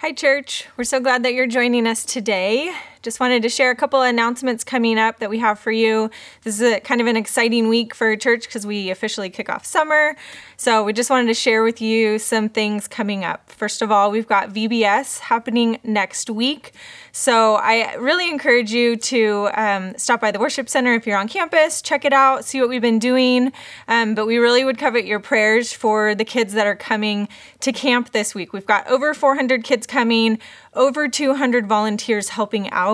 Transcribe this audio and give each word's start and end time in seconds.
Hi, 0.00 0.12
church. 0.12 0.68
We're 0.76 0.84
so 0.84 1.00
glad 1.00 1.24
that 1.24 1.34
you're 1.34 1.48
joining 1.48 1.84
us 1.84 2.04
today. 2.04 2.72
Just 3.02 3.20
wanted 3.20 3.42
to 3.42 3.48
share 3.48 3.70
a 3.70 3.76
couple 3.76 4.02
announcements 4.02 4.64
coming 4.64 4.98
up 4.98 5.18
that 5.20 5.30
we 5.30 5.38
have 5.38 5.58
for 5.58 5.70
you. 5.70 6.10
This 6.42 6.60
is 6.60 6.62
a 6.62 6.80
kind 6.80 7.00
of 7.00 7.06
an 7.06 7.16
exciting 7.16 7.68
week 7.68 7.94
for 7.94 8.16
church 8.16 8.44
because 8.44 8.66
we 8.66 8.90
officially 8.90 9.30
kick 9.30 9.48
off 9.48 9.64
summer. 9.64 10.16
So 10.56 10.82
we 10.82 10.92
just 10.92 11.10
wanted 11.10 11.28
to 11.28 11.34
share 11.34 11.62
with 11.62 11.80
you 11.80 12.18
some 12.18 12.48
things 12.48 12.88
coming 12.88 13.24
up. 13.24 13.50
First 13.50 13.82
of 13.82 13.92
all, 13.92 14.10
we've 14.10 14.26
got 14.26 14.50
VBS 14.50 15.20
happening 15.20 15.78
next 15.84 16.28
week. 16.28 16.72
So 17.12 17.56
I 17.56 17.94
really 17.94 18.28
encourage 18.28 18.72
you 18.72 18.96
to 18.96 19.50
um, 19.54 19.94
stop 19.96 20.20
by 20.20 20.30
the 20.30 20.38
worship 20.38 20.68
center 20.68 20.94
if 20.94 21.06
you're 21.06 21.18
on 21.18 21.28
campus, 21.28 21.82
check 21.82 22.04
it 22.04 22.12
out, 22.12 22.44
see 22.44 22.60
what 22.60 22.68
we've 22.68 22.82
been 22.82 22.98
doing. 22.98 23.52
Um, 23.88 24.14
but 24.14 24.26
we 24.26 24.38
really 24.38 24.64
would 24.64 24.78
covet 24.78 25.04
your 25.04 25.20
prayers 25.20 25.72
for 25.72 26.14
the 26.14 26.24
kids 26.24 26.52
that 26.54 26.66
are 26.66 26.76
coming 26.76 27.28
to 27.60 27.72
camp 27.72 28.12
this 28.12 28.34
week. 28.34 28.52
We've 28.52 28.66
got 28.66 28.86
over 28.88 29.14
400 29.14 29.64
kids 29.64 29.86
coming 29.86 30.38
over 30.74 31.08
200 31.08 31.66
volunteers 31.66 32.30
helping 32.30 32.70
out. 32.70 32.87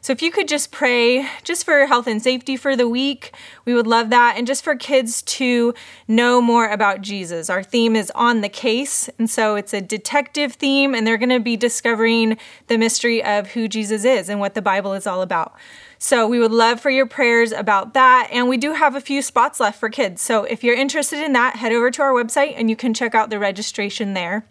So 0.00 0.12
if 0.12 0.22
you 0.22 0.30
could 0.30 0.48
just 0.48 0.70
pray 0.70 1.28
just 1.44 1.64
for 1.64 1.86
health 1.86 2.06
and 2.06 2.22
safety 2.22 2.56
for 2.56 2.74
the 2.74 2.88
week, 2.88 3.34
we 3.64 3.74
would 3.74 3.86
love 3.86 4.10
that. 4.10 4.36
And 4.36 4.46
just 4.46 4.64
for 4.64 4.74
kids 4.74 5.22
to 5.22 5.74
know 6.06 6.40
more 6.40 6.68
about 6.68 7.02
Jesus. 7.02 7.50
Our 7.50 7.62
theme 7.62 7.94
is 7.94 8.10
on 8.14 8.40
the 8.40 8.48
case. 8.48 9.10
And 9.18 9.28
so 9.28 9.56
it's 9.56 9.74
a 9.74 9.80
detective 9.80 10.54
theme, 10.54 10.94
and 10.94 11.06
they're 11.06 11.18
going 11.18 11.28
to 11.28 11.40
be 11.40 11.56
discovering 11.56 12.38
the 12.68 12.78
mystery 12.78 13.22
of 13.22 13.48
who 13.48 13.68
Jesus 13.68 14.04
is 14.04 14.28
and 14.28 14.40
what 14.40 14.54
the 14.54 14.62
Bible 14.62 14.94
is 14.94 15.06
all 15.06 15.20
about. 15.20 15.54
So 15.98 16.28
we 16.28 16.38
would 16.38 16.52
love 16.52 16.80
for 16.80 16.90
your 16.90 17.06
prayers 17.06 17.50
about 17.50 17.92
that. 17.94 18.28
And 18.30 18.48
we 18.48 18.56
do 18.56 18.72
have 18.72 18.94
a 18.94 19.00
few 19.00 19.20
spots 19.20 19.58
left 19.58 19.80
for 19.80 19.90
kids. 19.90 20.22
So 20.22 20.44
if 20.44 20.62
you're 20.62 20.76
interested 20.76 21.22
in 21.22 21.32
that, 21.32 21.56
head 21.56 21.72
over 21.72 21.90
to 21.90 22.02
our 22.02 22.12
website 22.12 22.54
and 22.56 22.70
you 22.70 22.76
can 22.76 22.94
check 22.94 23.16
out 23.16 23.30
the 23.30 23.38
registration 23.38 24.14
there. 24.14 24.46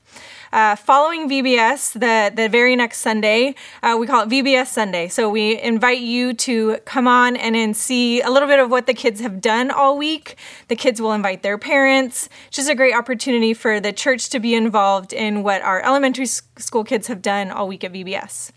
Uh, 0.57 0.75
following 0.75 1.29
VBS, 1.29 1.93
the, 1.93 2.33
the 2.35 2.49
very 2.49 2.75
next 2.75 2.97
Sunday, 3.01 3.53
uh, 3.83 3.95
we 3.99 4.07
call 4.07 4.23
it 4.23 4.29
VBS 4.29 4.65
Sunday. 4.65 5.07
So 5.07 5.29
we 5.29 5.61
invite 5.61 5.99
you 5.99 6.33
to 6.33 6.77
come 6.77 7.07
on 7.07 7.35
and, 7.35 7.55
and 7.55 7.77
see 7.77 8.21
a 8.21 8.31
little 8.31 8.47
bit 8.47 8.57
of 8.57 8.71
what 8.71 8.87
the 8.87 8.95
kids 8.95 9.21
have 9.21 9.39
done 9.39 9.69
all 9.69 9.99
week. 9.99 10.35
The 10.67 10.75
kids 10.75 10.99
will 10.99 11.13
invite 11.13 11.43
their 11.43 11.59
parents. 11.59 12.27
It's 12.47 12.57
just 12.57 12.71
a 12.71 12.73
great 12.73 12.95
opportunity 12.95 13.53
for 13.53 13.79
the 13.79 13.93
church 13.93 14.29
to 14.29 14.39
be 14.39 14.55
involved 14.55 15.13
in 15.13 15.43
what 15.43 15.61
our 15.61 15.79
elementary 15.83 16.25
school 16.25 16.83
kids 16.83 17.05
have 17.05 17.21
done 17.21 17.51
all 17.51 17.67
week 17.67 17.83
at 17.83 17.93
VBS. 17.93 18.51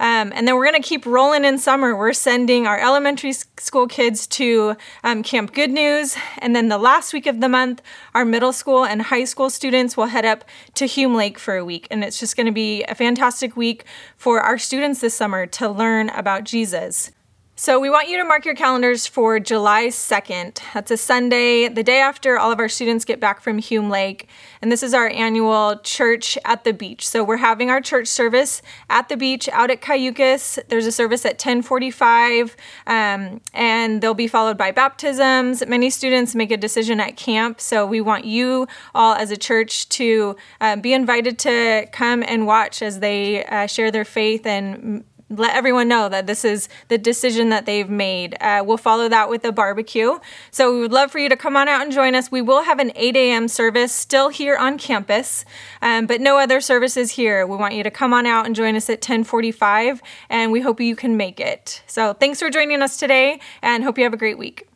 Um, 0.00 0.32
and 0.34 0.46
then 0.46 0.56
we're 0.56 0.70
going 0.70 0.80
to 0.80 0.86
keep 0.86 1.06
rolling 1.06 1.44
in 1.44 1.58
summer. 1.58 1.96
We're 1.96 2.12
sending 2.12 2.66
our 2.66 2.78
elementary 2.78 3.32
school 3.32 3.86
kids 3.86 4.26
to 4.28 4.76
um, 5.02 5.22
Camp 5.22 5.52
Good 5.52 5.70
News. 5.70 6.16
And 6.38 6.54
then 6.54 6.68
the 6.68 6.78
last 6.78 7.12
week 7.12 7.26
of 7.26 7.40
the 7.40 7.48
month, 7.48 7.82
our 8.14 8.24
middle 8.24 8.52
school 8.52 8.84
and 8.84 9.02
high 9.02 9.24
school 9.24 9.50
students 9.50 9.96
will 9.96 10.06
head 10.06 10.24
up 10.24 10.44
to 10.74 10.86
Hume 10.86 11.14
Lake 11.14 11.38
for 11.38 11.56
a 11.56 11.64
week. 11.64 11.86
And 11.90 12.02
it's 12.04 12.18
just 12.18 12.36
going 12.36 12.46
to 12.46 12.52
be 12.52 12.82
a 12.84 12.94
fantastic 12.94 13.56
week 13.56 13.84
for 14.16 14.40
our 14.40 14.58
students 14.58 15.00
this 15.00 15.14
summer 15.14 15.46
to 15.46 15.68
learn 15.68 16.10
about 16.10 16.44
Jesus. 16.44 17.10
So, 17.56 17.78
we 17.78 17.88
want 17.88 18.08
you 18.08 18.16
to 18.16 18.24
mark 18.24 18.44
your 18.44 18.56
calendars 18.56 19.06
for 19.06 19.38
July 19.38 19.86
2nd. 19.86 20.58
That's 20.74 20.90
a 20.90 20.96
Sunday, 20.96 21.68
the 21.68 21.84
day 21.84 22.00
after 22.00 22.36
all 22.36 22.50
of 22.50 22.58
our 22.58 22.68
students 22.68 23.04
get 23.04 23.20
back 23.20 23.40
from 23.40 23.58
Hume 23.58 23.88
Lake. 23.88 24.28
And 24.60 24.72
this 24.72 24.82
is 24.82 24.92
our 24.92 25.08
annual 25.08 25.78
church 25.84 26.36
at 26.44 26.64
the 26.64 26.72
beach. 26.72 27.06
So, 27.06 27.22
we're 27.22 27.36
having 27.36 27.70
our 27.70 27.80
church 27.80 28.08
service 28.08 28.60
at 28.90 29.08
the 29.08 29.16
beach 29.16 29.48
out 29.50 29.70
at 29.70 29.80
Cayucos. 29.80 30.58
There's 30.66 30.84
a 30.84 30.90
service 30.90 31.24
at 31.24 31.34
1045, 31.34 32.56
um, 32.88 33.40
and 33.52 34.02
they'll 34.02 34.14
be 34.14 34.26
followed 34.26 34.58
by 34.58 34.72
baptisms. 34.72 35.64
Many 35.64 35.90
students 35.90 36.34
make 36.34 36.50
a 36.50 36.56
decision 36.56 36.98
at 36.98 37.16
camp. 37.16 37.60
So, 37.60 37.86
we 37.86 38.00
want 38.00 38.24
you 38.24 38.66
all 38.96 39.14
as 39.14 39.30
a 39.30 39.36
church 39.36 39.88
to 39.90 40.34
uh, 40.60 40.74
be 40.74 40.92
invited 40.92 41.38
to 41.40 41.86
come 41.92 42.24
and 42.26 42.48
watch 42.48 42.82
as 42.82 42.98
they 42.98 43.44
uh, 43.44 43.68
share 43.68 43.92
their 43.92 44.04
faith 44.04 44.44
and 44.44 45.04
let 45.30 45.54
everyone 45.54 45.88
know 45.88 46.08
that 46.08 46.26
this 46.26 46.44
is 46.44 46.68
the 46.88 46.98
decision 46.98 47.48
that 47.48 47.66
they've 47.66 47.88
made. 47.88 48.36
Uh, 48.40 48.62
we'll 48.64 48.76
follow 48.76 49.08
that 49.08 49.28
with 49.28 49.44
a 49.44 49.52
barbecue. 49.52 50.18
So 50.50 50.72
we 50.72 50.80
would 50.80 50.92
love 50.92 51.10
for 51.10 51.18
you 51.18 51.28
to 51.28 51.36
come 51.36 51.56
on 51.56 51.68
out 51.68 51.82
and 51.82 51.92
join 51.92 52.14
us. 52.14 52.30
We 52.30 52.42
will 52.42 52.64
have 52.64 52.78
an 52.78 52.92
8 52.94 53.16
a.m. 53.16 53.48
service 53.48 53.92
still 53.92 54.28
here 54.28 54.56
on 54.56 54.78
campus, 54.78 55.44
um, 55.80 56.06
but 56.06 56.20
no 56.20 56.38
other 56.38 56.60
services 56.60 57.12
here. 57.12 57.46
We 57.46 57.56
want 57.56 57.74
you 57.74 57.82
to 57.82 57.90
come 57.90 58.12
on 58.12 58.26
out 58.26 58.46
and 58.46 58.54
join 58.54 58.76
us 58.76 58.88
at 58.90 58.98
1045, 58.98 60.02
and 60.28 60.52
we 60.52 60.60
hope 60.60 60.80
you 60.80 60.96
can 60.96 61.16
make 61.16 61.40
it. 61.40 61.82
So 61.86 62.12
thanks 62.12 62.38
for 62.38 62.50
joining 62.50 62.82
us 62.82 62.98
today, 62.98 63.40
and 63.62 63.82
hope 63.82 63.98
you 63.98 64.04
have 64.04 64.14
a 64.14 64.18
great 64.18 64.38
week. 64.38 64.73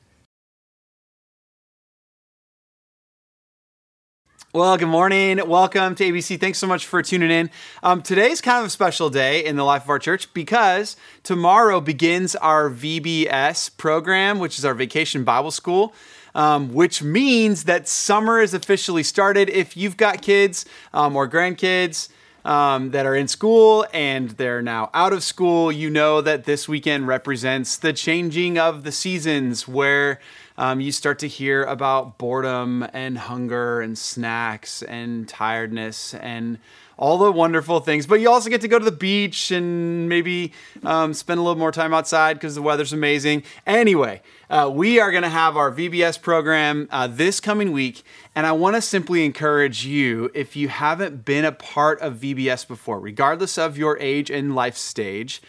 Well, 4.55 4.79
good 4.79 4.89
morning. 4.89 5.47
Welcome 5.47 5.95
to 5.97 6.05
ABC. 6.05 6.41
Thanks 6.41 6.57
so 6.57 6.67
much 6.67 6.87
for 6.87 7.03
tuning 7.03 7.31
in. 7.31 7.51
Um, 7.83 8.01
today's 8.01 8.41
kind 8.41 8.61
of 8.61 8.65
a 8.69 8.71
special 8.71 9.11
day 9.11 9.45
in 9.45 9.57
the 9.57 9.63
life 9.63 9.83
of 9.83 9.91
our 9.91 9.99
church 9.99 10.33
because 10.33 10.97
tomorrow 11.23 11.83
begins 11.83 12.35
our 12.35 12.71
VBS 12.71 13.77
program, 13.77 14.39
which 14.39 14.59
is 14.59 14.65
our 14.65 14.73
Vacation 14.73 15.23
Bible 15.23 15.51
School. 15.51 15.93
Um, 16.35 16.73
which 16.73 17.03
means 17.03 17.65
that 17.65 17.89
summer 17.89 18.41
is 18.41 18.55
officially 18.55 19.03
started. 19.03 19.51
If 19.51 19.77
you've 19.77 19.97
got 19.97 20.23
kids 20.23 20.65
um, 20.95 21.17
or 21.17 21.29
grandkids, 21.29 22.09
um, 22.45 22.93
that 22.93 23.05
are 23.05 23.15
in 23.15 23.29
school 23.29 23.87
and 23.93 24.31
they're 24.31 24.63
now 24.63 24.91
out 24.95 25.13
of 25.13 25.23
school, 25.23 25.71
you 25.71 25.91
know 25.91 26.21
that 26.21 26.45
this 26.45 26.69
weekend 26.69 27.07
represents 27.07 27.77
the 27.77 27.93
changing 27.93 28.59
of 28.59 28.85
the 28.85 28.93
seasons 28.93 29.69
where 29.69 30.21
um, 30.59 30.81
you 30.81 30.91
start 30.91 31.21
to 31.21 31.29
hear 31.29 31.63
about 31.63 32.19
boredom 32.19 32.85
and 32.93 33.17
hunger 33.17 33.81
and 33.81 33.97
snacks 33.97 34.83
and 34.83 35.29
tiredness 35.29 36.15
and 36.15 36.59
all 36.97 37.17
the 37.17 37.31
wonderful 37.31 37.79
things. 37.79 38.09
But 38.09 38.17
you 38.21 38.29
also 38.29 38.51
get 38.51 38.61
to 38.63 38.69
go 38.69 38.77
to 38.77 38.85
the 38.85 38.91
beach 38.91 39.53
and 39.53 40.09
maybe 40.09 40.53
um, 40.83 41.15
spend 41.15 41.39
a 41.39 41.45
little 41.45 41.59
more 41.59 41.71
time 41.71 41.95
outside 41.95 42.35
because 42.35 42.57
the 42.57 42.63
weather's 42.63 42.93
amazing. 42.93 43.45
Anyway, 43.69 44.21
uh, 44.51 44.69
we 44.75 44.99
are 44.99 45.13
going 45.13 45.23
to 45.23 45.29
have 45.29 45.57
our 45.57 45.71
VBS 45.71 46.21
program 46.21 46.89
uh, 46.91 47.07
this 47.07 47.39
coming 47.39 47.71
week. 47.71 48.03
And 48.35 48.45
I 48.45 48.51
want 48.51 48.75
to 48.75 48.83
simply 48.83 49.25
encourage 49.25 49.87
you, 49.87 50.29
if 50.35 50.57
you 50.57 50.67
haven't 50.67 51.25
been 51.25 51.45
a 51.45 51.53
part 51.53 52.01
of 52.01 52.17
VBS 52.17 52.67
before, 52.67 52.99
regardless 52.99 53.59
of 53.59 53.79
your 53.79 53.97
age 54.01 54.29
and 54.29 54.57
life 54.57 54.77
stage, 54.77 55.41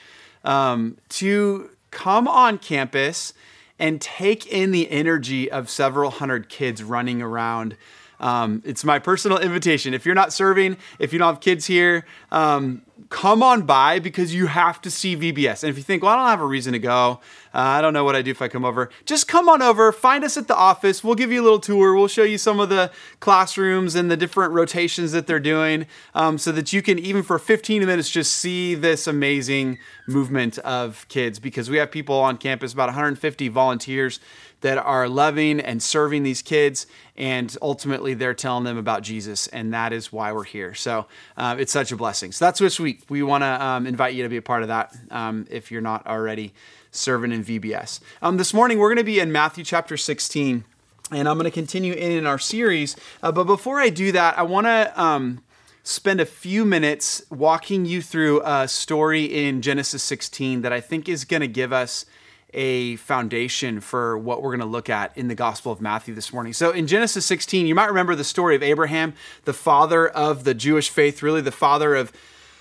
um, 0.44 1.00
to 1.10 1.72
come 1.90 2.28
on 2.28 2.60
campus 2.60 3.34
and 3.80 4.02
take 4.02 4.46
in 4.46 4.72
the 4.72 4.92
energy 4.92 5.50
of 5.50 5.70
several 5.70 6.12
hundred 6.12 6.50
kids 6.50 6.84
running 6.84 7.22
around. 7.22 7.78
Um, 8.20 8.62
it's 8.66 8.84
my 8.84 9.00
personal 9.00 9.38
invitation. 9.38 9.94
If 9.94 10.06
you're 10.06 10.16
not 10.16 10.34
serving, 10.34 10.78
if 11.00 11.14
you 11.14 11.20
don't 11.20 11.34
have 11.34 11.42
kids 11.42 11.66
here, 11.66 12.06
um, 12.32 12.82
come 13.10 13.42
on 13.42 13.64
by 13.64 14.00
because 14.00 14.36
you 14.36 14.48
have 14.48 14.82
to 14.82 14.92
see 14.92 15.16
VBS. 15.16 15.64
And 15.64 15.70
if 15.70 15.78
you 15.78 15.84
think, 15.84 16.04
well, 16.04 16.14
I 16.14 16.16
don't 16.18 16.28
have 16.28 16.42
a 16.42 16.46
reason 16.46 16.74
to 16.74 16.80
go, 16.80 17.20
uh, 17.54 17.60
I 17.60 17.82
don't 17.82 17.94
know 17.94 18.04
what 18.04 18.16
I 18.16 18.22
do 18.22 18.32
if 18.32 18.42
I 18.42 18.48
come 18.48 18.66
over, 18.66 18.90
just 19.06 19.28
come 19.28 19.50
on 19.50 19.62
over, 19.62 19.92
find 19.92 20.24
us 20.24 20.38
at 20.38 20.48
the 20.48 20.56
office. 20.56 21.04
We'll 21.04 21.16
give 21.16 21.32
you 21.32 21.42
a 21.42 21.44
little 21.44 21.60
tour. 21.60 21.96
We'll 21.96 22.08
show 22.08 22.24
you 22.24 22.38
some 22.38 22.60
of 22.60 22.70
the 22.70 22.92
classrooms 23.20 23.96
and 23.96 24.12
the 24.12 24.18
different 24.18 24.54
rotations 24.54 25.12
that 25.14 25.26
they're 25.26 25.40
doing 25.40 25.88
um, 26.14 26.38
so 26.38 26.52
that 26.52 26.72
you 26.74 26.82
can, 26.82 27.00
even 27.00 27.24
for 27.24 27.40
15 27.40 27.86
minutes, 27.86 28.10
just 28.10 28.34
see 28.34 28.76
this 28.76 29.08
amazing 29.08 29.80
movement 30.08 30.58
of 30.60 31.08
kids 31.08 31.40
because 31.40 31.70
we 31.70 31.78
have 31.78 31.90
people 31.90 32.16
on 32.16 32.38
campus, 32.38 32.74
about 32.74 32.88
150 32.90 33.48
volunteers 33.48 34.20
that 34.62 34.78
are 34.78 35.08
loving 35.08 35.60
and 35.60 35.82
serving 35.82 36.24
these 36.24 36.42
kids, 36.42 36.88
and 37.16 37.56
ultimately 37.62 38.14
they're 38.14 38.34
telling 38.34 38.64
them 38.64 38.78
about 38.78 39.04
Jesus, 39.04 39.48
and 39.48 39.74
that 39.74 39.94
is 39.94 40.12
why 40.12 40.32
we're 40.32 40.44
here. 40.44 40.74
So 40.74 41.08
uh, 41.38 41.56
it's 41.60 41.72
such 41.72 41.92
a 41.92 41.96
blessing. 41.96 42.32
So 42.32 42.46
that's 42.46 42.60
this 42.60 42.80
week. 42.80 43.04
We 43.10 43.24
want 43.24 43.44
to 43.44 43.64
um, 43.64 43.88
invite 43.88 44.14
you 44.14 44.24
to 44.24 44.30
be 44.30 44.38
a 44.38 44.42
part 44.42 44.62
of 44.62 44.68
that 44.68 44.96
um, 45.12 45.48
if 45.50 45.72
you're 45.72 45.82
not 45.82 46.06
already 46.08 46.54
serving 46.92 47.32
in 47.32 47.44
VBS. 47.44 48.00
Um, 48.22 48.38
this 48.38 48.54
morning 48.54 48.80
we're 48.80 48.90
going 48.90 48.98
to 48.98 49.04
be 49.04 49.20
in 49.20 49.32
Matthew 49.32 49.64
chapter 49.64 49.96
16, 49.96 50.64
and 51.12 51.30
I'm 51.30 51.38
going 51.38 51.46
to 51.46 51.52
continue 51.52 51.94
in, 51.94 52.12
in 52.12 52.26
our 52.26 52.40
series. 52.40 52.96
Uh, 53.24 53.32
but 53.32 53.46
before 53.46 53.80
I 53.80 53.90
do 53.90 54.12
that, 54.12 54.38
I 54.38 54.44
want 54.44 54.68
to 54.68 55.02
um, 55.02 55.42
spend 55.84 56.20
a 56.20 56.26
few 56.26 56.66
minutes 56.66 57.22
walking 57.30 57.86
you 57.86 58.02
through 58.02 58.42
a 58.44 58.68
story 58.68 59.26
in 59.26 59.62
Genesis 59.62 60.04
16 60.04 60.62
that 60.62 60.74
I 60.74 60.82
think 60.82 61.08
is 61.08 61.26
going 61.26 61.42
to 61.42 61.48
give 61.48 61.72
us 61.72 62.06
a 62.54 62.96
foundation 62.98 63.80
for 63.80 64.18
what 64.18 64.42
we're 64.42 64.50
going 64.50 64.60
to 64.60 64.66
look 64.66 64.90
at 64.90 65.16
in 65.18 65.28
the 65.28 65.36
Gospel 65.36 65.72
of 65.72 65.82
Matthew 65.82 66.14
this 66.14 66.34
morning. 66.34 66.54
So, 66.54 66.72
in 66.72 66.88
Genesis 66.88 67.26
16, 67.26 67.68
you 67.68 67.76
might 67.76 67.88
remember 67.88 68.16
the 68.16 68.24
story 68.24 68.56
of 68.56 68.64
Abraham, 68.64 69.14
the 69.46 69.54
father 69.54 70.08
of 70.08 70.44
the 70.44 70.54
Jewish 70.54 70.90
faith, 70.90 71.22
really 71.22 71.42
the 71.42 71.52
father 71.52 71.96
of 71.96 72.12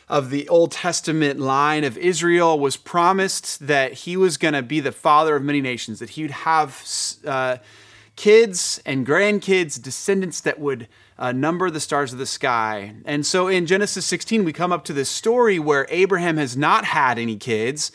of 0.09 0.31
the 0.31 0.49
Old 0.49 0.73
Testament 0.73 1.39
line 1.39 1.85
of 1.85 1.99
Israel 1.99 2.59
was 2.59 2.77
promised 2.77 3.67
that 3.67 3.93
he 3.93 4.17
was 4.17 4.39
going 4.39 4.55
to 4.55 4.63
be 4.63 4.81
the 4.81 4.93
father 4.93 5.37
of 5.37 5.43
many 5.43 5.61
nations, 5.61 5.99
that 5.99 6.11
he 6.11 6.23
would 6.23 6.31
have 6.31 6.83
uh, 7.27 7.59
kids 8.17 8.81
and 8.87 9.07
grandkids, 9.07 9.81
descendants 9.81 10.41
that 10.41 10.59
would 10.59 10.89
uh, 11.19 11.33
number 11.33 11.71
the 11.71 11.81
stars 11.81 12.13
of 12.13 12.19
the 12.19 12.27
sky. 12.27 12.95
And 13.05 13.27
so 13.27 13.49
in 13.49 13.67
Genesis 13.67 14.07
16, 14.07 14.45
we 14.45 14.53
come 14.53 14.73
up 14.73 14.85
to 14.85 14.93
this 14.93 15.11
story 15.11 15.59
where 15.59 15.87
Abraham 15.91 16.37
has 16.37 16.57
not 16.57 16.87
had 16.87 17.19
any 17.19 17.37
kids 17.37 17.93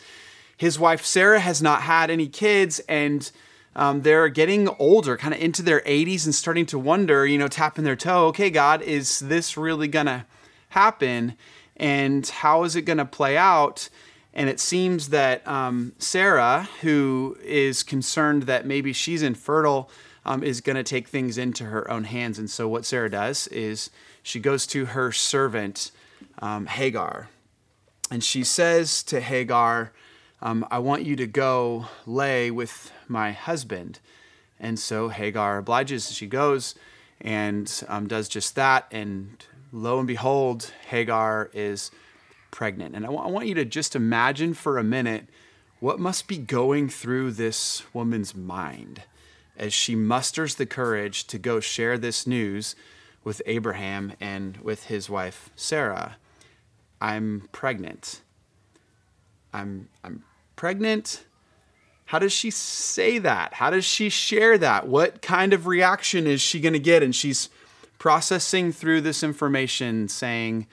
his 0.56 0.78
wife 0.78 1.04
Sarah 1.04 1.40
has 1.40 1.60
not 1.62 1.82
had 1.82 2.10
any 2.10 2.28
kids, 2.28 2.80
and 2.88 3.30
um, 3.76 4.02
they're 4.02 4.28
getting 4.28 4.68
older, 4.78 5.16
kind 5.16 5.34
of 5.34 5.40
into 5.40 5.62
their 5.62 5.80
80s, 5.80 6.24
and 6.24 6.34
starting 6.34 6.66
to 6.66 6.78
wonder, 6.78 7.26
you 7.26 7.38
know, 7.38 7.48
tapping 7.48 7.84
their 7.84 7.96
toe, 7.96 8.26
okay, 8.26 8.50
God, 8.50 8.82
is 8.82 9.18
this 9.18 9.56
really 9.56 9.88
to 10.06 10.26
happen? 10.70 11.36
and 11.76 12.26
how 12.26 12.64
is 12.64 12.76
it 12.76 12.82
to 12.98 13.04
play 13.04 13.36
out? 13.36 13.88
And 14.32 14.48
it 14.48 14.60
seems 14.60 15.10
that 15.10 15.46
um, 15.46 15.92
Sarah, 15.98 16.68
who 16.80 17.36
is 17.42 17.82
concerned 17.82 18.44
that 18.44 18.66
maybe 18.66 18.92
she's 18.92 19.22
infertile, 19.22 19.90
um, 20.24 20.42
is 20.42 20.60
going 20.60 20.76
to 20.76 20.82
take 20.82 21.08
things 21.08 21.38
into 21.38 21.64
her 21.64 21.88
own 21.90 22.04
hands. 22.04 22.38
And 22.38 22.50
so, 22.50 22.66
what 22.66 22.84
Sarah 22.84 23.10
does 23.10 23.46
is 23.48 23.90
she 24.22 24.40
goes 24.40 24.66
to 24.68 24.86
her 24.86 25.12
servant, 25.12 25.90
um, 26.40 26.66
Hagar, 26.66 27.28
and 28.10 28.24
she 28.24 28.42
says 28.42 29.02
to 29.04 29.20
Hagar, 29.20 29.92
um, 30.44 30.66
I 30.70 30.78
want 30.78 31.04
you 31.04 31.16
to 31.16 31.26
go 31.26 31.86
lay 32.04 32.50
with 32.50 32.92
my 33.08 33.32
husband. 33.32 33.98
And 34.60 34.78
so 34.78 35.08
Hagar 35.08 35.58
obliges. 35.58 36.12
She 36.12 36.26
goes 36.26 36.74
and 37.20 37.82
um, 37.88 38.06
does 38.06 38.28
just 38.28 38.54
that. 38.54 38.86
And 38.90 39.44
lo 39.72 39.98
and 39.98 40.06
behold, 40.06 40.70
Hagar 40.88 41.50
is 41.54 41.90
pregnant. 42.50 42.94
And 42.94 43.06
I, 43.06 43.08
w- 43.08 43.26
I 43.26 43.30
want 43.30 43.46
you 43.48 43.54
to 43.54 43.64
just 43.64 43.96
imagine 43.96 44.52
for 44.52 44.76
a 44.76 44.84
minute 44.84 45.28
what 45.80 45.98
must 45.98 46.28
be 46.28 46.36
going 46.36 46.90
through 46.90 47.32
this 47.32 47.82
woman's 47.94 48.34
mind 48.34 49.02
as 49.56 49.72
she 49.72 49.96
musters 49.96 50.56
the 50.56 50.66
courage 50.66 51.26
to 51.28 51.38
go 51.38 51.58
share 51.58 51.96
this 51.96 52.26
news 52.26 52.76
with 53.22 53.40
Abraham 53.46 54.12
and 54.20 54.58
with 54.58 54.84
his 54.86 55.08
wife 55.08 55.48
Sarah. 55.56 56.16
I'm 57.00 57.48
pregnant. 57.50 58.20
I'm 59.52 59.88
I'm 60.02 60.22
pregnant. 60.56 61.24
How 62.06 62.18
does 62.18 62.32
she 62.32 62.50
say 62.50 63.18
that? 63.18 63.54
How 63.54 63.70
does 63.70 63.84
she 63.84 64.08
share 64.08 64.58
that? 64.58 64.86
What 64.86 65.22
kind 65.22 65.52
of 65.52 65.66
reaction 65.66 66.26
is 66.26 66.40
she 66.40 66.60
going 66.60 66.74
to 66.74 66.78
get? 66.78 67.02
And 67.02 67.14
she's 67.14 67.48
processing 67.98 68.72
through 68.72 69.00
this 69.00 69.22
information 69.22 70.08
saying, 70.08 70.66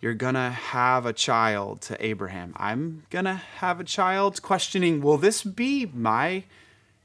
You're 0.00 0.14
going 0.14 0.34
to 0.34 0.50
have 0.50 1.06
a 1.06 1.12
child 1.12 1.80
to 1.82 2.04
Abraham. 2.04 2.52
I'm 2.56 3.04
going 3.10 3.26
to 3.26 3.34
have 3.34 3.78
a 3.78 3.84
child. 3.84 4.42
Questioning, 4.42 5.00
Will 5.00 5.18
this 5.18 5.42
be 5.44 5.86
my 5.94 6.44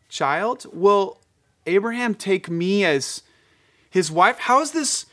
child? 0.10 0.66
Will 0.74 1.20
Abraham 1.68 2.16
take 2.16 2.50
me 2.50 2.84
as 2.84 3.22
his 3.90 4.12
wife? 4.12 4.40
How 4.40 4.62
is 4.62 4.72
this 4.72 5.06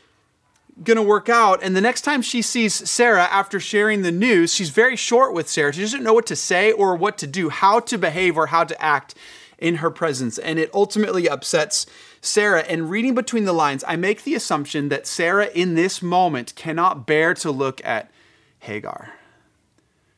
going 0.83 0.97
to 0.97 1.03
work 1.03 1.29
out. 1.29 1.63
And 1.63 1.75
the 1.75 1.81
next 1.81 2.01
time 2.01 2.21
she 2.21 2.41
sees 2.41 2.73
Sarah 2.89 3.25
after 3.25 3.59
sharing 3.59 4.01
the 4.01 4.11
news, 4.11 4.53
she's 4.53 4.69
very 4.69 4.95
short 4.95 5.33
with 5.33 5.49
Sarah. 5.49 5.73
She 5.73 5.81
doesn't 5.81 6.03
know 6.03 6.13
what 6.13 6.25
to 6.27 6.35
say 6.35 6.71
or 6.71 6.95
what 6.95 7.17
to 7.19 7.27
do, 7.27 7.49
how 7.49 7.79
to 7.81 7.97
behave 7.97 8.37
or 8.37 8.47
how 8.47 8.63
to 8.65 8.81
act 8.81 9.15
in 9.57 9.75
her 9.75 9.89
presence. 9.89 10.37
And 10.37 10.59
it 10.59 10.69
ultimately 10.73 11.29
upsets 11.29 11.85
Sarah. 12.21 12.61
And 12.61 12.89
reading 12.89 13.15
between 13.15 13.45
the 13.45 13.53
lines, 13.53 13.83
I 13.87 13.95
make 13.95 14.23
the 14.23 14.35
assumption 14.35 14.89
that 14.89 15.07
Sarah 15.07 15.47
in 15.47 15.75
this 15.75 16.01
moment 16.01 16.53
cannot 16.55 17.07
bear 17.07 17.33
to 17.35 17.51
look 17.51 17.83
at 17.85 18.11
Hagar 18.59 19.13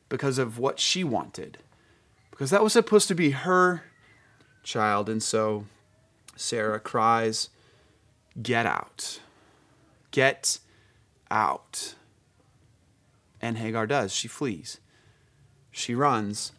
because 0.08 0.38
of 0.38 0.58
what 0.58 0.80
she 0.80 1.04
wanted, 1.04 1.58
because 2.30 2.50
that 2.50 2.62
was 2.62 2.72
supposed 2.72 3.08
to 3.08 3.14
be 3.14 3.30
her 3.30 3.84
child. 4.64 5.08
And 5.08 5.22
so 5.22 5.66
Sarah 6.34 6.80
cries, 6.80 7.50
Get 8.40 8.66
out. 8.66 9.20
Get 10.18 10.58
out. 11.30 11.94
And 13.40 13.56
Hagar 13.56 13.86
does. 13.86 14.12
She 14.12 14.26
flees. 14.26 14.80
She 15.70 15.94
runs 15.94 16.50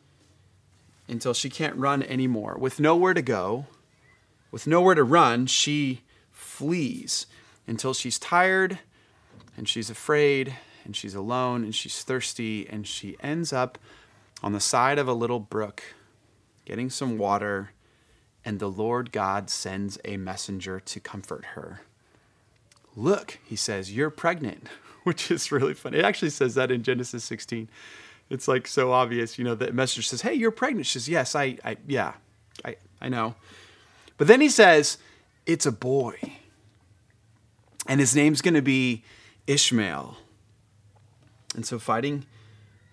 until 1.09 1.33
she 1.33 1.49
can't 1.49 1.75
run 1.75 2.01
anymore. 2.03 2.55
With 2.57 2.79
nowhere 2.79 3.13
to 3.13 3.21
go, 3.21 3.65
with 4.49 4.65
nowhere 4.65 4.95
to 4.95 5.03
run, 5.03 5.45
she 5.45 6.03
flees 6.31 7.25
until 7.67 7.93
she's 7.93 8.17
tired 8.17 8.79
and 9.57 9.67
she's 9.67 9.89
afraid 9.89 10.55
and 10.85 10.95
she's 10.95 11.13
alone 11.13 11.65
and 11.65 11.75
she's 11.75 12.01
thirsty 12.01 12.65
and 12.65 12.87
she 12.87 13.17
ends 13.19 13.51
up 13.51 13.77
on 14.41 14.53
the 14.53 14.61
side 14.61 14.97
of 14.97 15.09
a 15.09 15.13
little 15.13 15.41
brook 15.41 15.83
getting 16.63 16.89
some 16.89 17.17
water. 17.17 17.71
And 18.45 18.59
the 18.59 18.71
Lord 18.71 19.11
God 19.11 19.49
sends 19.49 19.99
a 20.05 20.15
messenger 20.15 20.79
to 20.79 21.01
comfort 21.01 21.43
her. 21.55 21.81
Look, 22.99 23.39
he 23.45 23.55
says, 23.55 23.93
you're 23.93 24.09
pregnant, 24.09 24.67
which 25.03 25.31
is 25.31 25.53
really 25.53 25.73
funny. 25.73 25.99
It 25.99 26.05
actually 26.05 26.31
says 26.31 26.55
that 26.55 26.69
in 26.69 26.83
Genesis 26.83 27.23
16. 27.23 27.69
It's 28.29 28.47
like 28.47 28.67
so 28.67 28.91
obvious, 28.91 29.39
you 29.39 29.45
know, 29.45 29.55
the 29.55 29.71
messenger 29.71 30.03
says, 30.03 30.21
Hey, 30.21 30.33
you're 30.33 30.51
pregnant. 30.51 30.85
She 30.85 30.99
says, 30.99 31.09
Yes, 31.09 31.33
I, 31.33 31.57
I 31.63 31.77
yeah, 31.87 32.13
I, 32.63 32.75
I 33.01 33.07
know. 33.07 33.35
But 34.17 34.27
then 34.27 34.41
he 34.41 34.49
says, 34.49 34.97
It's 35.45 35.65
a 35.65 35.71
boy. 35.71 36.17
And 37.87 38.01
his 38.01 38.15
name's 38.15 38.41
going 38.41 38.53
to 38.53 38.61
be 38.61 39.03
Ishmael. 39.47 40.17
And 41.55 41.65
so, 41.65 41.79
fighting 41.79 42.25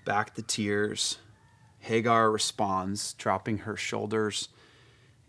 back 0.07 0.37
the 0.37 0.43
tears, 0.43 1.19
Hagar 1.81 2.31
responds, 2.31 3.13
dropping 3.15 3.59
her 3.59 3.77
shoulders 3.77 4.49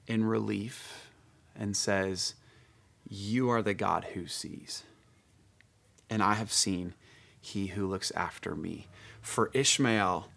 in 0.05 0.23
relief, 0.23 1.09
and 1.53 1.75
says, 1.75 2.35
you 3.09 3.49
are 3.49 3.61
the 3.61 3.73
God 3.73 4.05
who 4.13 4.27
sees, 4.27 4.83
and 6.09 6.21
I 6.21 6.35
have 6.35 6.51
seen 6.51 6.93
he 7.39 7.67
who 7.67 7.87
looks 7.87 8.11
after 8.11 8.55
me. 8.55 8.87
For 9.21 9.49
Ishmael 9.53 10.27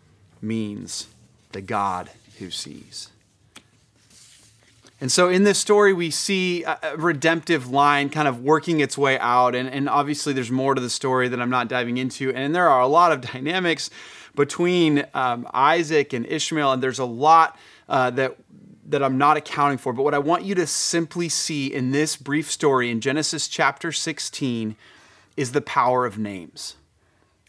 means 0.40 1.08
the 1.52 1.60
God 1.60 2.10
who 2.38 2.50
sees. 2.50 3.10
And 5.00 5.10
so 5.10 5.30
in 5.30 5.44
this 5.44 5.58
story, 5.58 5.94
we 5.94 6.10
see 6.10 6.62
a 6.64 6.94
redemptive 6.96 7.70
line 7.70 8.10
kind 8.10 8.28
of 8.28 8.42
working 8.42 8.80
its 8.80 8.98
way 8.98 9.18
out. 9.18 9.54
And, 9.54 9.68
and 9.68 9.88
obviously, 9.88 10.34
there's 10.34 10.50
more 10.50 10.74
to 10.74 10.80
the 10.80 10.90
story 10.90 11.28
that 11.28 11.40
I'm 11.40 11.48
not 11.48 11.68
diving 11.68 11.96
into. 11.96 12.30
And 12.34 12.54
there 12.54 12.68
are 12.68 12.80
a 12.80 12.86
lot 12.86 13.10
of 13.10 13.20
dynamics 13.32 13.88
between 14.34 15.06
um, 15.14 15.48
Isaac 15.54 16.12
and 16.12 16.26
Ishmael. 16.26 16.72
And 16.72 16.82
there's 16.82 16.98
a 16.98 17.06
lot 17.06 17.58
uh, 17.88 18.10
that 18.10 18.36
that 18.90 19.02
I'm 19.02 19.18
not 19.18 19.36
accounting 19.36 19.78
for. 19.78 19.92
But 19.92 20.02
what 20.02 20.14
I 20.14 20.18
want 20.18 20.44
you 20.44 20.54
to 20.56 20.66
simply 20.66 21.28
see 21.28 21.72
in 21.72 21.92
this 21.92 22.16
brief 22.16 22.50
story 22.50 22.90
in 22.90 23.00
Genesis 23.00 23.48
chapter 23.48 23.92
16 23.92 24.76
is 25.36 25.52
the 25.52 25.60
power 25.60 26.04
of 26.04 26.18
names. 26.18 26.76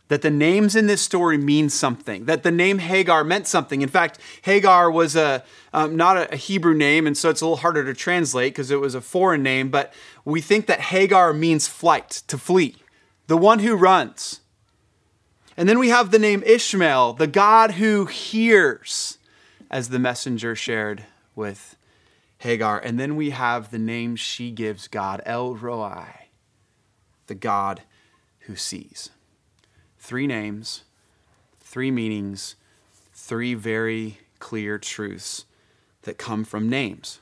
That 0.07 0.21
the 0.21 0.29
names 0.29 0.75
in 0.75 0.87
this 0.87 1.01
story 1.01 1.37
mean 1.37 1.69
something, 1.69 2.25
that 2.25 2.43
the 2.43 2.51
name 2.51 2.79
Hagar 2.79 3.23
meant 3.23 3.47
something. 3.47 3.81
In 3.81 3.89
fact, 3.89 4.19
Hagar 4.41 4.91
was 4.91 5.15
a, 5.15 5.43
um, 5.73 5.95
not 5.95 6.33
a 6.33 6.35
Hebrew 6.35 6.73
name, 6.73 7.07
and 7.07 7.17
so 7.17 7.29
it's 7.29 7.41
a 7.41 7.45
little 7.45 7.57
harder 7.57 7.85
to 7.85 7.93
translate 7.93 8.53
because 8.53 8.71
it 8.71 8.81
was 8.81 8.93
a 8.93 9.01
foreign 9.01 9.41
name, 9.41 9.69
but 9.69 9.93
we 10.25 10.41
think 10.41 10.65
that 10.65 10.81
Hagar 10.81 11.33
means 11.33 11.67
flight, 11.67 12.23
to 12.27 12.37
flee, 12.37 12.75
the 13.27 13.37
one 13.37 13.59
who 13.59 13.75
runs. 13.75 14.41
And 15.55 15.67
then 15.67 15.79
we 15.79 15.89
have 15.89 16.11
the 16.11 16.19
name 16.19 16.43
Ishmael, 16.45 17.13
the 17.13 17.27
God 17.27 17.71
who 17.71 18.05
hears, 18.05 19.17
as 19.69 19.89
the 19.89 19.99
messenger 19.99 20.55
shared 20.55 21.05
with 21.35 21.75
Hagar. 22.39 22.79
And 22.79 22.99
then 22.99 23.15
we 23.15 23.29
have 23.31 23.71
the 23.71 23.79
name 23.79 24.15
she 24.15 24.51
gives 24.51 24.87
God, 24.87 25.21
El 25.25 25.55
Roi, 25.55 26.05
the 27.27 27.35
God 27.35 27.81
who 28.41 28.55
sees. 28.55 29.09
Three 29.99 30.27
names, 30.27 30.83
three 31.59 31.91
meanings, 31.91 32.55
three 33.13 33.53
very 33.53 34.19
clear 34.39 34.77
truths 34.79 35.45
that 36.01 36.17
come 36.17 36.43
from 36.43 36.67
names. 36.67 37.19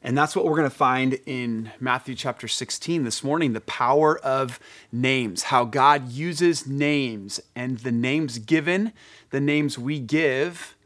And 0.00 0.16
that's 0.16 0.36
what 0.36 0.44
we're 0.44 0.56
going 0.56 0.70
to 0.70 0.76
find 0.76 1.18
in 1.26 1.72
Matthew 1.80 2.14
chapter 2.14 2.46
16 2.46 3.02
this 3.02 3.24
morning 3.24 3.52
the 3.52 3.60
power 3.60 4.16
of 4.18 4.60
names, 4.92 5.44
how 5.44 5.64
God 5.64 6.12
uses 6.12 6.68
names 6.68 7.40
and 7.56 7.78
the 7.78 7.90
names 7.90 8.38
given, 8.38 8.92
the 9.30 9.40
names 9.40 9.76
we 9.76 9.98
give 9.98 10.76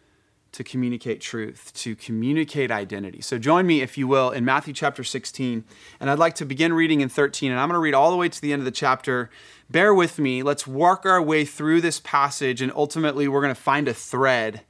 to 0.53 0.63
communicate 0.63 1.21
truth, 1.21 1.73
to 1.75 1.97
communicate 1.97 2.71
identity. 2.71 3.23
So 3.23 3.39
join 3.39 3.67
me, 3.67 3.81
if 3.81 3.97
you 3.97 4.07
will, 4.07 4.31
in 4.31 4.45
Matthew 4.45 4.75
chapter 4.75 5.03
16. 5.03 5.65
And 5.99 6.11
I'd 6.11 6.19
like 6.19 6.35
to 6.37 6.45
begin 6.45 6.75
reading 6.75 7.01
in 7.01 7.09
13. 7.09 7.51
And 7.51 7.59
I'm 7.59 7.69
going 7.69 7.77
to 7.77 7.81
read 7.81 7.95
all 7.95 8.11
the 8.11 8.19
way 8.19 8.29
to 8.29 8.41
the 8.41 8.53
end 8.53 8.61
of 8.61 8.67
the 8.67 8.71
chapter. 8.71 9.31
Bear 9.71 9.95
with 9.95 10.19
me. 10.19 10.43
Let's 10.43 10.67
work 10.67 11.07
our 11.07 11.23
way 11.23 11.47
through 11.47 11.81
this 11.81 12.01
passage. 12.01 12.61
And 12.61 12.71
ultimately, 12.77 13.27
we're 13.29 13.41
going 13.41 13.55
to 13.55 13.61
find 13.61 13.89
a 13.89 13.95
thread, 13.95 14.61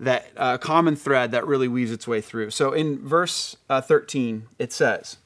that 0.00 0.30
uh, 0.36 0.58
common 0.58 0.94
thread 0.94 1.32
that 1.32 1.46
really 1.46 1.68
weaves 1.68 1.90
its 1.90 2.06
way 2.06 2.20
through. 2.20 2.50
So 2.50 2.72
in 2.72 3.04
verse 3.04 3.56
uh, 3.68 3.80
13, 3.80 4.46
it 4.58 4.72
says, 4.72 5.16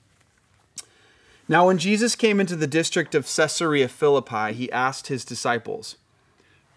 Now 1.49 1.67
when 1.67 1.77
Jesus 1.77 2.17
came 2.17 2.41
into 2.41 2.57
the 2.57 2.67
district 2.67 3.15
of 3.15 3.27
Caesarea 3.27 3.89
Philippi, 3.89 4.55
he 4.55 4.73
asked 4.73 5.09
his 5.09 5.25
disciples, 5.25 5.97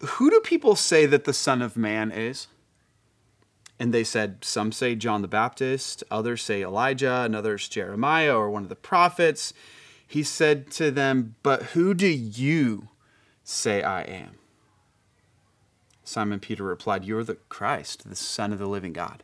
Who 0.00 0.30
do 0.30 0.40
people 0.40 0.76
say 0.76 1.06
that 1.06 1.24
the 1.24 1.32
Son 1.32 1.62
of 1.62 1.76
Man 1.78 2.12
is? 2.12 2.48
And 3.78 3.92
they 3.92 4.04
said, 4.04 4.38
Some 4.42 4.72
say 4.72 4.94
John 4.94 5.22
the 5.22 5.28
Baptist, 5.28 6.02
others 6.10 6.42
say 6.42 6.62
Elijah, 6.62 7.22
and 7.24 7.36
others 7.36 7.68
Jeremiah 7.68 8.36
or 8.36 8.50
one 8.50 8.62
of 8.62 8.68
the 8.68 8.76
prophets. 8.76 9.52
He 10.06 10.22
said 10.22 10.70
to 10.72 10.90
them, 10.90 11.34
But 11.42 11.62
who 11.62 11.92
do 11.92 12.06
you 12.08 12.88
say 13.44 13.82
I 13.82 14.02
am? 14.02 14.38
Simon 16.04 16.40
Peter 16.40 16.62
replied, 16.62 17.04
You 17.04 17.18
are 17.18 17.24
the 17.24 17.34
Christ, 17.34 18.08
the 18.08 18.16
Son 18.16 18.52
of 18.52 18.58
the 18.58 18.68
living 18.68 18.92
God. 18.92 19.22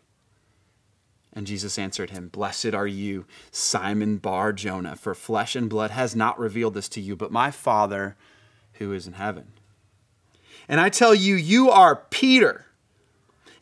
And 1.33 1.47
Jesus 1.47 1.79
answered 1.79 2.11
him, 2.11 2.29
Blessed 2.29 2.75
are 2.75 2.87
you, 2.87 3.25
Simon 3.51 4.19
Bar 4.19 4.53
Jonah, 4.53 4.97
for 4.97 5.15
flesh 5.15 5.57
and 5.57 5.71
blood 5.71 5.93
has 5.93 6.15
not 6.15 6.39
revealed 6.39 6.75
this 6.75 6.89
to 6.91 7.01
you, 7.01 7.17
but 7.17 7.33
my 7.33 7.51
Father 7.51 8.17
who 8.75 8.93
is 8.93 9.07
in 9.07 9.15
heaven. 9.15 9.53
And 10.69 10.81
I 10.81 10.89
tell 10.89 11.15
you, 11.15 11.37
you 11.37 11.71
are 11.71 11.97
Peter. 11.97 12.67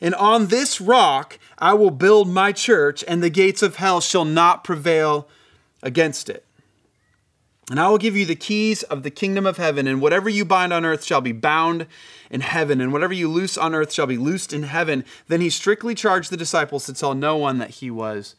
And 0.01 0.15
on 0.15 0.47
this 0.47 0.81
rock 0.81 1.37
I 1.59 1.73
will 1.75 1.91
build 1.91 2.27
my 2.27 2.51
church, 2.51 3.03
and 3.07 3.21
the 3.21 3.29
gates 3.29 3.61
of 3.61 3.75
hell 3.75 4.01
shall 4.01 4.25
not 4.25 4.63
prevail 4.63 5.27
against 5.83 6.27
it. 6.27 6.43
And 7.69 7.79
I 7.79 7.87
will 7.87 7.99
give 7.99 8.17
you 8.17 8.25
the 8.25 8.35
keys 8.35 8.83
of 8.83 9.03
the 9.03 9.11
kingdom 9.11 9.45
of 9.45 9.57
heaven, 9.57 9.87
and 9.87 10.01
whatever 10.01 10.27
you 10.27 10.43
bind 10.43 10.73
on 10.73 10.83
earth 10.83 11.05
shall 11.05 11.21
be 11.21 11.31
bound 11.31 11.85
in 12.29 12.41
heaven, 12.41 12.81
and 12.81 12.91
whatever 12.91 13.13
you 13.13 13.29
loose 13.29 13.57
on 13.57 13.75
earth 13.75 13.93
shall 13.93 14.07
be 14.07 14.17
loosed 14.17 14.51
in 14.51 14.63
heaven. 14.63 15.05
Then 15.27 15.39
he 15.39 15.49
strictly 15.49 15.95
charged 15.95 16.31
the 16.31 16.37
disciples 16.37 16.85
to 16.87 16.93
tell 16.93 17.13
no 17.13 17.37
one 17.37 17.59
that 17.59 17.69
he 17.69 17.89
was 17.89 18.35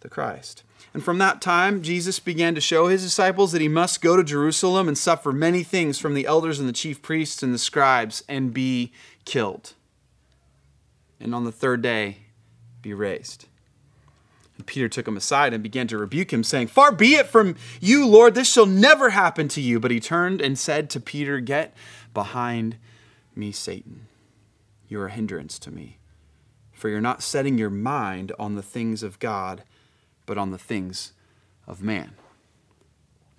the 0.00 0.08
Christ. 0.08 0.62
And 0.94 1.02
from 1.02 1.18
that 1.18 1.40
time, 1.40 1.82
Jesus 1.82 2.18
began 2.20 2.54
to 2.54 2.60
show 2.60 2.86
his 2.86 3.02
disciples 3.02 3.52
that 3.52 3.60
he 3.60 3.68
must 3.68 4.00
go 4.00 4.16
to 4.16 4.22
Jerusalem 4.22 4.88
and 4.88 4.96
suffer 4.96 5.32
many 5.32 5.62
things 5.62 5.98
from 5.98 6.14
the 6.14 6.26
elders 6.26 6.60
and 6.60 6.68
the 6.68 6.72
chief 6.72 7.02
priests 7.02 7.42
and 7.42 7.52
the 7.52 7.58
scribes 7.58 8.22
and 8.28 8.54
be 8.54 8.92
killed. 9.24 9.74
And 11.20 11.34
on 11.34 11.44
the 11.44 11.52
third 11.52 11.82
day, 11.82 12.18
be 12.82 12.94
raised. 12.94 13.46
And 14.56 14.66
Peter 14.66 14.88
took 14.88 15.06
him 15.06 15.16
aside 15.16 15.52
and 15.52 15.62
began 15.62 15.86
to 15.88 15.98
rebuke 15.98 16.32
him, 16.32 16.44
saying, 16.44 16.68
Far 16.68 16.92
be 16.92 17.14
it 17.14 17.26
from 17.26 17.56
you, 17.80 18.06
Lord, 18.06 18.34
this 18.34 18.50
shall 18.50 18.66
never 18.66 19.10
happen 19.10 19.48
to 19.48 19.60
you. 19.60 19.78
But 19.80 19.90
he 19.90 20.00
turned 20.00 20.40
and 20.40 20.58
said 20.58 20.90
to 20.90 21.00
Peter, 21.00 21.40
Get 21.40 21.74
behind 22.14 22.76
me, 23.34 23.52
Satan. 23.52 24.06
You're 24.88 25.06
a 25.06 25.10
hindrance 25.12 25.58
to 25.60 25.70
me, 25.70 25.98
for 26.72 26.88
you're 26.88 27.00
not 27.00 27.22
setting 27.22 27.58
your 27.58 27.70
mind 27.70 28.32
on 28.38 28.54
the 28.54 28.62
things 28.62 29.02
of 29.02 29.18
God 29.18 29.62
but 30.28 30.36
on 30.36 30.50
the 30.50 30.58
things 30.58 31.12
of 31.66 31.82
man. 31.82 32.12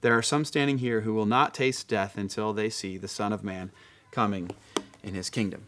there 0.00 0.16
are 0.16 0.22
some 0.22 0.44
standing 0.44 0.78
here 0.78 1.02
who 1.02 1.14
will 1.14 1.26
not 1.26 1.54
taste 1.54 1.88
death 1.88 2.16
until 2.16 2.52
they 2.52 2.70
see 2.70 2.96
the 2.96 3.08
Son 3.08 3.32
of 3.32 3.44
Man 3.44 3.70
coming 4.10 4.50
in 5.02 5.14
his 5.14 5.30
kingdom. 5.30 5.66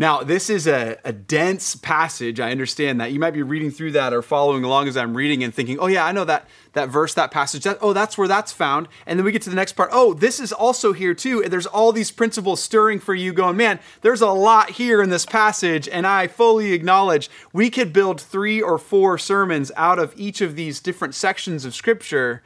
Now, 0.00 0.22
this 0.22 0.48
is 0.48 0.68
a, 0.68 0.96
a 1.04 1.12
dense 1.12 1.74
passage. 1.74 2.38
I 2.38 2.52
understand 2.52 3.00
that. 3.00 3.10
You 3.10 3.18
might 3.18 3.32
be 3.32 3.42
reading 3.42 3.72
through 3.72 3.92
that 3.92 4.12
or 4.12 4.22
following 4.22 4.62
along 4.62 4.86
as 4.86 4.96
I'm 4.96 5.16
reading 5.16 5.42
and 5.42 5.52
thinking, 5.52 5.80
oh, 5.80 5.88
yeah, 5.88 6.06
I 6.06 6.12
know 6.12 6.24
that, 6.24 6.46
that 6.74 6.88
verse, 6.88 7.14
that 7.14 7.32
passage. 7.32 7.64
That, 7.64 7.78
oh, 7.80 7.92
that's 7.92 8.16
where 8.16 8.28
that's 8.28 8.52
found. 8.52 8.86
And 9.06 9.18
then 9.18 9.24
we 9.24 9.32
get 9.32 9.42
to 9.42 9.50
the 9.50 9.56
next 9.56 9.72
part. 9.72 9.90
Oh, 9.92 10.14
this 10.14 10.38
is 10.38 10.52
also 10.52 10.92
here 10.92 11.14
too. 11.14 11.42
And 11.42 11.52
there's 11.52 11.66
all 11.66 11.90
these 11.90 12.12
principles 12.12 12.62
stirring 12.62 13.00
for 13.00 13.12
you, 13.12 13.32
going, 13.32 13.56
man, 13.56 13.80
there's 14.02 14.20
a 14.20 14.30
lot 14.30 14.70
here 14.70 15.02
in 15.02 15.10
this 15.10 15.26
passage. 15.26 15.88
And 15.88 16.06
I 16.06 16.28
fully 16.28 16.74
acknowledge 16.74 17.28
we 17.52 17.68
could 17.68 17.92
build 17.92 18.20
three 18.20 18.62
or 18.62 18.78
four 18.78 19.18
sermons 19.18 19.72
out 19.74 19.98
of 19.98 20.14
each 20.16 20.40
of 20.40 20.54
these 20.54 20.78
different 20.78 21.16
sections 21.16 21.64
of 21.64 21.74
Scripture. 21.74 22.40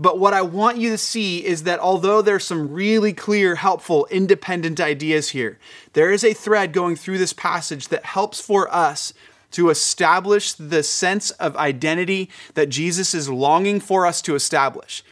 But 0.00 0.18
what 0.18 0.32
I 0.32 0.40
want 0.40 0.78
you 0.78 0.88
to 0.88 0.98
see 0.98 1.44
is 1.44 1.64
that 1.64 1.78
although 1.78 2.22
there's 2.22 2.44
some 2.44 2.72
really 2.72 3.12
clear, 3.12 3.56
helpful, 3.56 4.08
independent 4.10 4.80
ideas 4.80 5.28
here, 5.28 5.58
there 5.92 6.10
is 6.10 6.24
a 6.24 6.32
thread 6.32 6.72
going 6.72 6.96
through 6.96 7.18
this 7.18 7.34
passage 7.34 7.88
that 7.88 8.06
helps 8.06 8.40
for 8.40 8.72
us 8.74 9.12
to 9.50 9.68
establish 9.68 10.54
the 10.54 10.82
sense 10.82 11.32
of 11.32 11.54
identity 11.58 12.30
that 12.54 12.70
Jesus 12.70 13.12
is 13.12 13.28
longing 13.28 13.78
for 13.78 14.06
us 14.06 14.22
to 14.22 14.34
establish. 14.34 15.04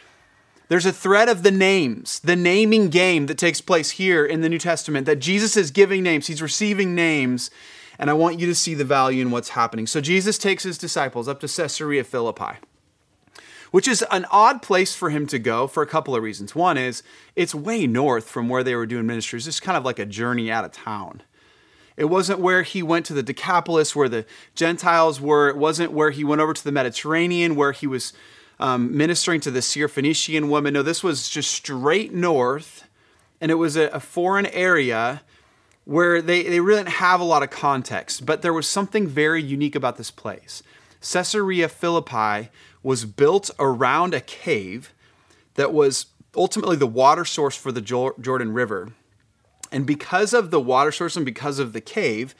There's 0.68 0.86
a 0.86 0.92
thread 0.92 1.28
of 1.28 1.42
the 1.42 1.50
names, 1.50 2.20
the 2.20 2.36
naming 2.36 2.88
game 2.88 3.26
that 3.26 3.36
takes 3.36 3.60
place 3.60 3.90
here 3.90 4.24
in 4.24 4.40
the 4.40 4.48
New 4.48 4.58
Testament, 4.58 5.04
that 5.04 5.16
Jesus 5.18 5.54
is 5.54 5.70
giving 5.70 6.02
names, 6.02 6.28
he's 6.28 6.40
receiving 6.40 6.94
names, 6.94 7.50
and 7.98 8.08
I 8.08 8.14
want 8.14 8.38
you 8.38 8.46
to 8.46 8.54
see 8.54 8.72
the 8.72 8.86
value 8.86 9.20
in 9.20 9.30
what's 9.32 9.50
happening. 9.50 9.86
So 9.86 10.00
Jesus 10.00 10.38
takes 10.38 10.62
his 10.62 10.78
disciples 10.78 11.28
up 11.28 11.40
to 11.40 11.48
Caesarea 11.48 12.04
Philippi 12.04 12.56
which 13.70 13.88
is 13.88 14.04
an 14.10 14.26
odd 14.30 14.62
place 14.62 14.94
for 14.94 15.10
him 15.10 15.26
to 15.26 15.38
go 15.38 15.66
for 15.66 15.82
a 15.82 15.86
couple 15.86 16.14
of 16.14 16.22
reasons. 16.22 16.54
One 16.54 16.76
is 16.76 17.02
it's 17.36 17.54
way 17.54 17.86
north 17.86 18.28
from 18.28 18.48
where 18.48 18.64
they 18.64 18.74
were 18.74 18.86
doing 18.86 19.06
ministries, 19.06 19.44
just 19.44 19.62
kind 19.62 19.76
of 19.76 19.84
like 19.84 19.98
a 19.98 20.06
journey 20.06 20.50
out 20.50 20.64
of 20.64 20.72
town. 20.72 21.22
It 21.96 22.06
wasn't 22.06 22.38
where 22.38 22.62
he 22.62 22.82
went 22.82 23.06
to 23.06 23.12
the 23.12 23.24
Decapolis, 23.24 23.96
where 23.96 24.08
the 24.08 24.24
Gentiles 24.54 25.20
were. 25.20 25.48
It 25.48 25.56
wasn't 25.56 25.92
where 25.92 26.10
he 26.10 26.22
went 26.22 26.40
over 26.40 26.54
to 26.54 26.64
the 26.64 26.70
Mediterranean, 26.70 27.56
where 27.56 27.72
he 27.72 27.88
was 27.88 28.12
um, 28.60 28.96
ministering 28.96 29.40
to 29.40 29.50
the 29.50 29.60
Syrophoenician 29.60 30.48
woman. 30.48 30.74
No, 30.74 30.82
this 30.82 31.02
was 31.02 31.28
just 31.28 31.50
straight 31.50 32.14
north, 32.14 32.88
and 33.40 33.50
it 33.50 33.56
was 33.56 33.76
a, 33.76 33.88
a 33.88 34.00
foreign 34.00 34.46
area 34.46 35.22
where 35.84 36.22
they, 36.22 36.42
they 36.44 36.60
really 36.60 36.80
didn't 36.80 36.96
have 36.96 37.20
a 37.20 37.24
lot 37.24 37.42
of 37.42 37.50
context. 37.50 38.24
But 38.24 38.42
there 38.42 38.52
was 38.52 38.68
something 38.68 39.08
very 39.08 39.42
unique 39.42 39.74
about 39.74 39.96
this 39.96 40.10
place. 40.12 40.62
Caesarea 41.00 41.68
Philippi 41.68 42.50
was 42.82 43.04
built 43.04 43.50
around 43.58 44.14
a 44.14 44.20
cave 44.20 44.92
that 45.54 45.72
was 45.72 46.06
ultimately 46.36 46.76
the 46.76 46.86
water 46.86 47.24
source 47.24 47.56
for 47.56 47.72
the 47.72 47.80
Jordan 47.80 48.52
River. 48.52 48.92
And 49.70 49.86
because 49.86 50.32
of 50.32 50.50
the 50.50 50.60
water 50.60 50.92
source 50.92 51.16
and 51.16 51.26
because 51.26 51.58
of 51.58 51.72
the 51.72 51.80
cave, 51.80 52.34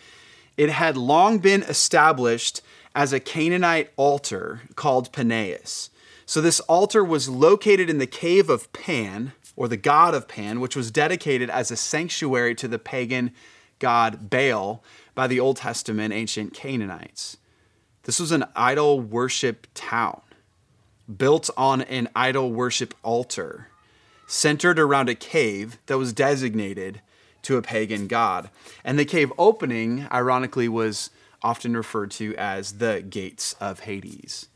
it 0.56 0.70
had 0.70 0.96
long 0.96 1.38
been 1.38 1.62
established 1.62 2.62
as 2.94 3.12
a 3.12 3.20
Canaanite 3.20 3.92
altar 3.96 4.62
called 4.74 5.12
Paneas. 5.12 5.90
So 6.26 6.40
this 6.40 6.60
altar 6.60 7.04
was 7.04 7.28
located 7.28 7.88
in 7.88 7.98
the 7.98 8.06
cave 8.06 8.50
of 8.50 8.72
Pan, 8.72 9.32
or 9.56 9.68
the 9.68 9.76
god 9.76 10.14
of 10.14 10.28
Pan, 10.28 10.60
which 10.60 10.76
was 10.76 10.90
dedicated 10.90 11.48
as 11.50 11.70
a 11.70 11.76
sanctuary 11.76 12.54
to 12.56 12.68
the 12.68 12.78
pagan 12.78 13.32
god 13.78 14.30
Baal 14.30 14.82
by 15.14 15.26
the 15.26 15.40
Old 15.40 15.58
Testament 15.58 16.12
ancient 16.12 16.54
Canaanites. 16.54 17.36
This 18.08 18.20
was 18.20 18.32
an 18.32 18.46
idol 18.56 19.00
worship 19.00 19.66
town 19.74 20.22
built 21.14 21.50
on 21.58 21.82
an 21.82 22.08
idol 22.16 22.50
worship 22.50 22.94
altar 23.02 23.68
centered 24.26 24.78
around 24.78 25.10
a 25.10 25.14
cave 25.14 25.76
that 25.84 25.98
was 25.98 26.14
designated 26.14 27.02
to 27.42 27.58
a 27.58 27.62
pagan 27.62 28.06
god. 28.06 28.48
And 28.82 28.98
the 28.98 29.04
cave 29.04 29.30
opening, 29.36 30.08
ironically, 30.10 30.70
was 30.70 31.10
often 31.42 31.76
referred 31.76 32.10
to 32.12 32.34
as 32.36 32.78
the 32.78 33.04
gates 33.06 33.52
of 33.60 33.80
Hades 33.80 34.48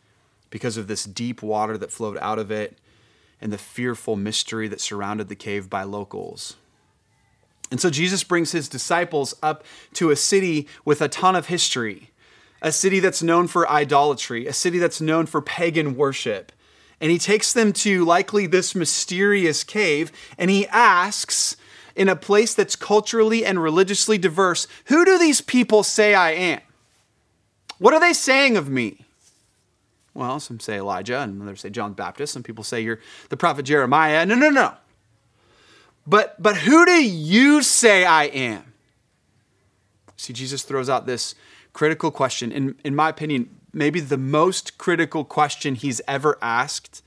because 0.48 0.78
of 0.78 0.86
this 0.86 1.04
deep 1.04 1.42
water 1.42 1.76
that 1.76 1.92
flowed 1.92 2.16
out 2.22 2.38
of 2.38 2.50
it 2.50 2.78
and 3.38 3.52
the 3.52 3.58
fearful 3.58 4.16
mystery 4.16 4.66
that 4.68 4.80
surrounded 4.80 5.28
the 5.28 5.36
cave 5.36 5.68
by 5.68 5.82
locals. 5.82 6.56
And 7.70 7.82
so 7.82 7.90
Jesus 7.90 8.24
brings 8.24 8.52
his 8.52 8.66
disciples 8.66 9.34
up 9.42 9.62
to 9.92 10.08
a 10.08 10.16
city 10.16 10.68
with 10.86 11.02
a 11.02 11.08
ton 11.08 11.36
of 11.36 11.48
history 11.48 12.11
a 12.62 12.72
city 12.72 13.00
that's 13.00 13.22
known 13.22 13.48
for 13.48 13.68
idolatry, 13.68 14.46
a 14.46 14.52
city 14.54 14.78
that's 14.78 15.00
known 15.00 15.26
for 15.26 15.42
pagan 15.42 15.96
worship. 15.96 16.52
And 17.00 17.10
he 17.10 17.18
takes 17.18 17.52
them 17.52 17.74
to 17.74 18.04
likely 18.04 18.46
this 18.46 18.74
mysterious 18.74 19.64
cave 19.64 20.10
and 20.38 20.50
he 20.50 20.66
asks, 20.68 21.56
in 21.94 22.08
a 22.08 22.16
place 22.16 22.54
that's 22.54 22.76
culturally 22.76 23.44
and 23.44 23.62
religiously 23.62 24.18
diverse, 24.18 24.66
who 24.86 25.04
do 25.04 25.18
these 25.18 25.40
people 25.40 25.82
say 25.82 26.14
I 26.14 26.30
am? 26.30 26.60
What 27.78 27.94
are 27.94 28.00
they 28.00 28.12
saying 28.12 28.56
of 28.56 28.68
me? 28.68 29.04
Well, 30.14 30.40
some 30.40 30.60
say 30.60 30.78
Elijah, 30.78 31.20
and 31.20 31.40
others 31.42 31.60
say 31.60 31.70
John 31.70 31.90
the 31.90 31.96
Baptist. 31.96 32.34
Some 32.34 32.42
people 32.42 32.64
say 32.64 32.80
you're 32.80 33.00
the 33.30 33.36
prophet 33.36 33.64
Jeremiah. 33.64 34.26
No, 34.26 34.34
no, 34.34 34.50
no. 34.50 34.74
But 36.06 36.40
but 36.40 36.56
who 36.56 36.84
do 36.84 37.04
you 37.04 37.62
say 37.62 38.04
I 38.04 38.24
am? 38.24 38.74
See, 40.16 40.32
Jesus 40.32 40.62
throws 40.62 40.88
out 40.88 41.06
this 41.06 41.34
critical 41.72 42.10
question, 42.10 42.52
in, 42.52 42.74
in 42.84 42.94
my 42.94 43.08
opinion, 43.08 43.48
maybe 43.72 44.00
the 44.00 44.18
most 44.18 44.78
critical 44.78 45.24
question 45.24 45.74
he's 45.74 46.00
ever 46.06 46.38
asked 46.42 47.02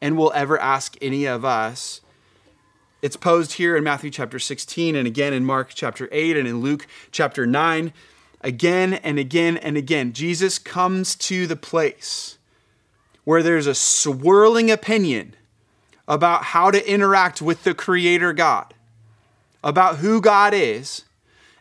and 0.00 0.16
will 0.16 0.32
ever 0.34 0.60
ask 0.60 0.96
any 1.00 1.24
of 1.26 1.44
us. 1.44 2.00
It's 3.02 3.16
posed 3.16 3.54
here 3.54 3.76
in 3.76 3.84
Matthew 3.84 4.10
chapter 4.10 4.38
16 4.38 4.96
and 4.96 5.06
again 5.06 5.32
in 5.32 5.44
Mark 5.44 5.70
chapter 5.74 6.08
8 6.10 6.36
and 6.36 6.48
in 6.48 6.60
Luke 6.60 6.86
chapter 7.12 7.46
9. 7.46 7.92
Again 8.40 8.94
and 8.94 9.18
again 9.18 9.56
and 9.56 9.76
again, 9.76 10.12
Jesus 10.12 10.58
comes 10.58 11.14
to 11.16 11.46
the 11.46 11.56
place 11.56 12.38
where 13.24 13.42
there's 13.42 13.66
a 13.66 13.74
swirling 13.74 14.70
opinion 14.70 15.34
about 16.06 16.44
how 16.44 16.70
to 16.70 16.90
interact 16.90 17.42
with 17.42 17.64
the 17.64 17.74
Creator 17.74 18.32
God, 18.32 18.72
about 19.64 19.96
who 19.96 20.20
God 20.20 20.54
is, 20.54 21.05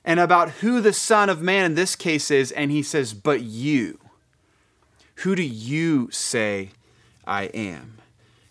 and 0.06 0.20
about 0.20 0.52
who 0.52 0.80
the 0.80 0.94
Son 0.94 1.30
of 1.30 1.42
Man 1.42 1.66
in 1.66 1.76
this 1.76 1.96
case 1.96 2.30
is, 2.30 2.52
and 2.52 2.72
he 2.72 2.84
says, 2.84 3.14
But 3.14 3.42
you, 3.42 4.00
who 5.16 5.36
do 5.36 5.42
you 5.42 6.10
say 6.12 6.70
I 7.26 7.46
am? 7.46 7.98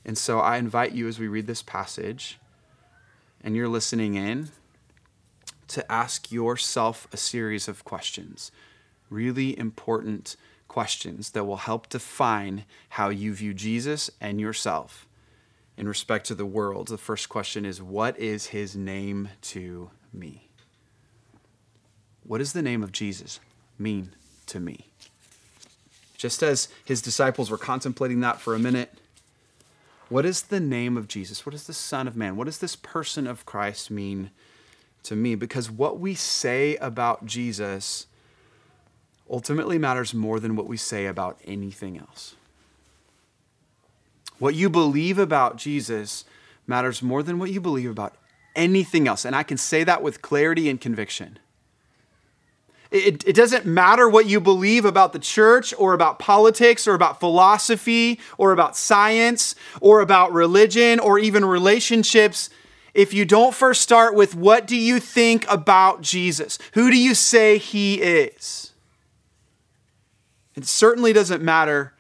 And 0.05 0.19
so 0.19 0.41
I 0.41 0.57
invite 0.59 0.93
you 0.93 1.07
as 1.09 1.19
we 1.19 1.29
read 1.29 1.47
this 1.47 1.63
passage 1.63 2.39
and 3.43 3.55
you're 3.55 3.69
listening 3.69 4.17
in 4.17 4.49
to 5.69 5.91
ask 5.91 6.33
yourself 6.33 7.07
a 7.13 7.17
series 7.17 7.69
of 7.69 7.85
questions, 7.85 8.51
really 9.09 9.59
important 9.59 10.37
questions 10.67 11.31
that 11.31 11.45
will 11.45 11.59
help 11.59 11.89
define 11.89 12.65
how 12.91 13.11
you 13.11 13.33
view 13.33 13.55
Jesus 13.55 14.11
and 14.21 14.41
yourself 14.41 15.07
in 15.77 15.87
respect 15.87 16.27
to 16.27 16.35
the 16.35 16.47
world. 16.47 16.89
The 16.89 16.99
first 16.99 17.29
question 17.29 17.65
is 17.65 17.81
What 17.81 18.19
is 18.19 18.47
his 18.47 18.75
name 18.75 19.29
to 19.43 19.91
me? 20.13 20.44
What 22.27 22.39
does 22.39 22.53
the 22.53 22.63
name 22.63 22.83
of 22.83 22.93
Jesus 22.93 23.41
mean 23.79 24.13
to 24.47 24.61
me? 24.61 24.87
Just 26.17 26.43
as 26.43 26.69
his 26.85 27.03
disciples 27.03 27.51
were 27.51 27.59
contemplating 27.59 28.21
that 28.21 28.41
for 28.41 28.55
a 28.55 28.59
minute, 28.59 28.95
what 30.09 30.25
is 30.25 30.43
the 30.43 30.61
name 30.61 30.97
of 30.97 31.09
Jesus? 31.09 31.45
What 31.45 31.55
is 31.55 31.67
the 31.67 31.73
Son 31.73 32.07
of 32.07 32.17
Man? 32.17 32.37
What 32.37 32.45
does 32.45 32.59
this 32.59 32.77
person 32.77 33.27
of 33.27 33.47
Christ 33.47 33.91
mean 33.91 34.31
to 35.03 35.17
me? 35.17 35.35
Because 35.35 35.71
what 35.71 35.99
we 35.99 36.15
say 36.15 36.77
about 36.77 37.27
Jesus 37.27 38.07
ultimately 39.29 39.79
matters 39.79 40.15
more 40.15 40.41
than 40.41 40.57
what 40.57 40.67
we 40.67 40.77
say 40.77 41.07
about 41.07 41.39
anything 41.45 41.99
else. 41.99 42.35
What 44.39 44.55
you 44.55 44.69
believe 44.69 45.19
about 45.19 45.57
Jesus 45.57 46.25
matters 46.67 47.03
more 47.03 47.23
than 47.23 47.39
what 47.39 47.51
you 47.51 47.61
believe 47.61 47.91
about 47.91 48.15
anything 48.57 49.09
else. 49.09 49.25
And 49.25 49.35
I 49.35 49.43
can 49.43 49.57
say 49.57 49.85
that 49.85 50.03
with 50.03 50.23
clarity 50.23 50.69
and 50.69 50.81
conviction. 50.81 51.39
It, 52.95 53.27
it 53.27 53.35
doesn't 53.35 53.67
matter 53.67 54.09
what 54.09 54.27
you 54.27 54.41
believe 54.41 54.85
about 54.85 55.13
the 55.13 55.19
church 55.19 55.75
or 55.77 55.95
about 55.95 56.21
politics 56.21 56.87
or 56.87 56.95
about 56.95 57.19
philosophy 57.19 58.21
or 58.39 58.53
about 58.53 58.77
science 58.77 59.57
or 59.81 60.01
about 60.01 60.33
religion 60.33 61.01
or 61.01 61.19
even 61.19 61.45
relationships 61.45 62.51
if 62.95 63.13
you 63.13 63.25
don't 63.25 63.53
first 63.53 63.83
start 63.83 64.15
with 64.15 64.37
what 64.37 64.69
do 64.69 64.77
you 64.77 65.01
think 65.01 65.45
about 65.51 66.03
Jesus? 66.03 66.57
Who 66.75 66.93
do 66.93 66.97
you 66.97 67.17
say 67.17 67.59
he 67.59 68.01
is? 68.01 68.73
It 70.55 70.65
certainly 70.65 71.13
doesn't 71.13 71.43
matter 71.43 71.95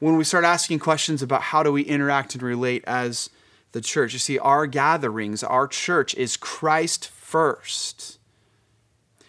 when 0.00 0.18
we 0.18 0.24
start 0.24 0.44
asking 0.44 0.80
questions 0.80 1.22
about 1.22 1.40
how 1.40 1.62
do 1.62 1.72
we 1.72 1.80
interact 1.80 2.34
and 2.34 2.42
relate 2.42 2.84
as 2.86 3.30
the 3.72 3.80
church. 3.80 4.12
You 4.12 4.18
see, 4.18 4.38
our 4.38 4.66
gatherings, 4.66 5.42
our 5.42 5.66
church 5.66 6.14
is 6.14 6.36
Christ 6.36 7.08
first. 7.08 8.18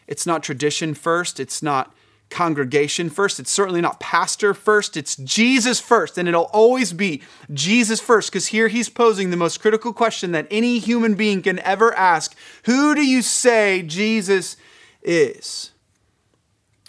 It's 0.08 0.26
not 0.26 0.44
tradition 0.44 0.94
first. 0.94 1.40
It's 1.40 1.62
not 1.62 1.94
congregation 2.30 3.10
first. 3.10 3.40
It's 3.40 3.52
certainly 3.52 3.82
not 3.82 4.00
pastor 4.00 4.54
first. 4.54 4.98
It's 4.98 5.16
Jesus 5.16 5.80
first. 5.80 6.18
And 6.18 6.28
it'll 6.28 6.50
always 6.54 6.94
be 6.94 7.22
Jesus 7.54 8.00
first 8.00 8.32
because 8.32 8.48
here 8.48 8.68
he's 8.68 8.90
posing 8.90 9.30
the 9.30 9.38
most 9.38 9.60
critical 9.60 9.94
question 9.94 10.32
that 10.32 10.48
any 10.52 10.80
human 10.80 11.16
being 11.16 11.42
can 11.42 11.60
ever 11.60 11.94
ask 11.96 12.36
Who 12.64 12.96
do 12.96 13.06
you 13.06 13.22
say 13.22 13.84
Jesus 13.84 14.58
is? 15.02 15.72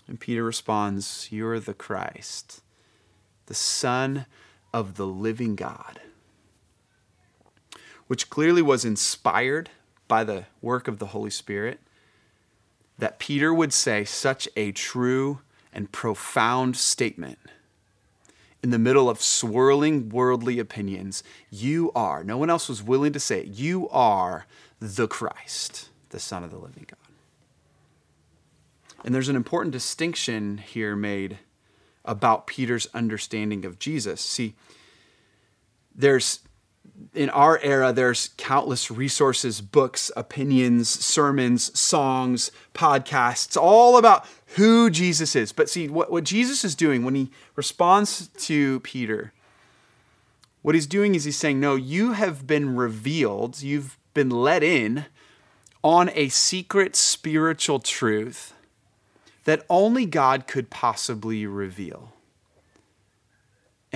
And 0.06 0.18
Peter 0.18 0.42
responds, 0.42 1.28
You're 1.30 1.60
the 1.60 1.74
Christ, 1.74 2.62
the 3.46 3.54
Son 3.54 4.26
of 4.72 4.94
the 4.94 5.06
living 5.06 5.54
God. 5.54 6.00
Which 8.06 8.30
clearly 8.30 8.62
was 8.62 8.86
inspired 8.86 9.68
by 10.08 10.24
the 10.24 10.46
work 10.62 10.88
of 10.88 10.98
the 10.98 11.06
Holy 11.06 11.30
Spirit 11.30 11.78
that 12.98 13.18
Peter 13.18 13.54
would 13.54 13.72
say 13.72 14.04
such 14.04 14.48
a 14.56 14.72
true 14.72 15.40
and 15.72 15.92
profound 15.92 16.76
statement 16.76 17.38
in 18.62 18.70
the 18.70 18.78
middle 18.78 19.08
of 19.08 19.22
swirling 19.22 20.08
worldly 20.08 20.58
opinions. 20.58 21.22
You 21.50 21.92
are, 21.94 22.24
no 22.24 22.36
one 22.36 22.50
else 22.50 22.68
was 22.68 22.82
willing 22.82 23.12
to 23.12 23.20
say 23.20 23.40
it, 23.40 23.46
you 23.46 23.88
are 23.90 24.46
the 24.80 25.06
Christ, 25.06 25.90
the 26.10 26.18
Son 26.18 26.42
of 26.42 26.50
the 26.50 26.58
living 26.58 26.86
God. 26.88 26.98
And 29.04 29.14
there's 29.14 29.28
an 29.28 29.36
important 29.36 29.72
distinction 29.72 30.58
here 30.58 30.96
made 30.96 31.38
about 32.04 32.46
Peter's 32.46 32.88
understanding 32.94 33.64
of 33.64 33.78
Jesus. 33.78 34.20
See, 34.20 34.54
there's 35.94 36.40
in 37.14 37.30
our 37.30 37.58
era, 37.62 37.92
there's 37.92 38.30
countless 38.36 38.90
resources, 38.90 39.60
books, 39.60 40.10
opinions, 40.16 40.88
sermons, 40.88 41.78
songs, 41.78 42.50
podcasts, 42.74 43.56
all 43.56 43.96
about 43.96 44.26
who 44.56 44.90
Jesus 44.90 45.34
is. 45.34 45.52
But 45.52 45.68
see, 45.68 45.88
what, 45.88 46.10
what 46.10 46.24
Jesus 46.24 46.64
is 46.64 46.74
doing 46.74 47.04
when 47.04 47.14
he 47.14 47.30
responds 47.56 48.28
to 48.28 48.80
Peter, 48.80 49.32
what 50.62 50.74
he's 50.74 50.86
doing 50.86 51.14
is 51.14 51.24
he's 51.24 51.36
saying, 51.36 51.60
No, 51.60 51.76
you 51.76 52.12
have 52.12 52.46
been 52.46 52.76
revealed, 52.76 53.62
you've 53.62 53.98
been 54.14 54.30
let 54.30 54.62
in 54.62 55.06
on 55.82 56.10
a 56.14 56.28
secret 56.28 56.96
spiritual 56.96 57.78
truth 57.78 58.54
that 59.44 59.64
only 59.70 60.04
God 60.04 60.46
could 60.46 60.68
possibly 60.68 61.46
reveal. 61.46 62.12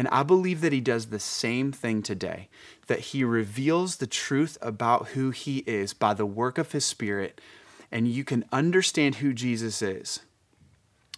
And 0.03 0.09
I 0.09 0.25
believe 0.25 0.63
that 0.63 0.73
he 0.73 0.81
does 0.81 1.07
the 1.07 1.21
same 1.21 1.71
thing 1.71 2.03
today, 2.03 2.49
that 2.89 2.99
he 2.99 3.23
reveals 3.23 3.99
the 3.99 4.07
truth 4.09 4.59
about 4.61 5.11
who 5.11 5.31
he 5.31 5.59
is 5.59 5.95
by 5.95 6.13
the 6.13 6.27
work 6.27 6.59
of 6.59 6.73
his 6.73 6.85
spirit. 6.85 7.41
And 7.93 8.09
you 8.09 8.25
can 8.25 8.45
understand 8.51 9.15
who 9.15 9.33
Jesus 9.33 9.81
is, 9.81 10.19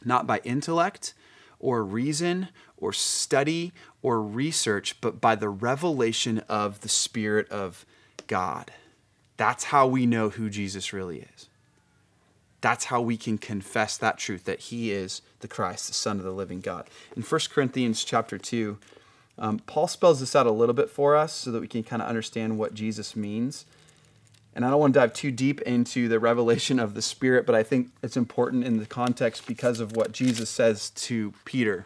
not 0.05 0.27
by 0.27 0.43
intellect 0.45 1.15
or 1.59 1.83
reason 1.83 2.49
or 2.77 2.93
study 2.93 3.73
or 4.03 4.21
research, 4.21 5.01
but 5.01 5.19
by 5.19 5.35
the 5.35 5.49
revelation 5.49 6.41
of 6.41 6.83
the 6.83 6.91
Spirit 6.91 7.49
of 7.49 7.87
God. 8.27 8.71
That's 9.39 9.65
how 9.65 9.87
we 9.87 10.05
know 10.05 10.29
who 10.29 10.51
Jesus 10.51 10.93
really 10.93 11.27
is. 11.35 11.49
That's 12.65 12.87
how 12.87 13.03
we 13.03 13.19
can 13.19 13.37
confess 13.37 13.99
that 13.99 14.17
truth 14.17 14.45
that 14.45 14.59
he 14.59 14.91
is 14.91 15.21
the 15.41 15.49
Christ, 15.49 15.87
the 15.87 15.93
Son 15.93 16.17
of 16.17 16.25
the 16.25 16.31
living 16.31 16.63
God. 16.63 16.89
In 17.15 17.23
1 17.23 17.41
Corinthians 17.51 18.03
chapter 18.05 18.39
2, 18.39 18.79
um, 19.37 19.59
Paul 19.67 19.87
spells 19.87 20.21
this 20.21 20.35
out 20.35 20.47
a 20.47 20.51
little 20.51 20.75
bit 20.75 20.89
for 20.89 21.15
us 21.15 21.35
so 21.35 21.53
that 21.53 21.61
we 21.61 21.69
can 21.69 21.83
kind 21.83 22.01
of 22.01 22.09
understand 22.09 22.57
what 22.57 22.73
Jesus 22.73 23.15
means. 23.15 23.67
And 24.55 24.65
I 24.65 24.71
don't 24.71 24.81
want 24.81 24.95
to 24.95 25.01
dive 25.01 25.13
too 25.13 25.31
deep 25.31 25.61
into 25.61 26.09
the 26.09 26.19
revelation 26.19 26.79
of 26.79 26.95
the 26.95 27.03
Spirit, 27.03 27.45
but 27.45 27.55
I 27.55 27.63
think 27.63 27.91
it's 28.03 28.17
important 28.17 28.65
in 28.65 28.79
the 28.79 28.87
context 28.87 29.47
because 29.47 29.79
of 29.79 29.95
what 29.95 30.13
Jesus 30.13 30.49
says 30.49 30.89
to 30.89 31.35
Peter 31.45 31.85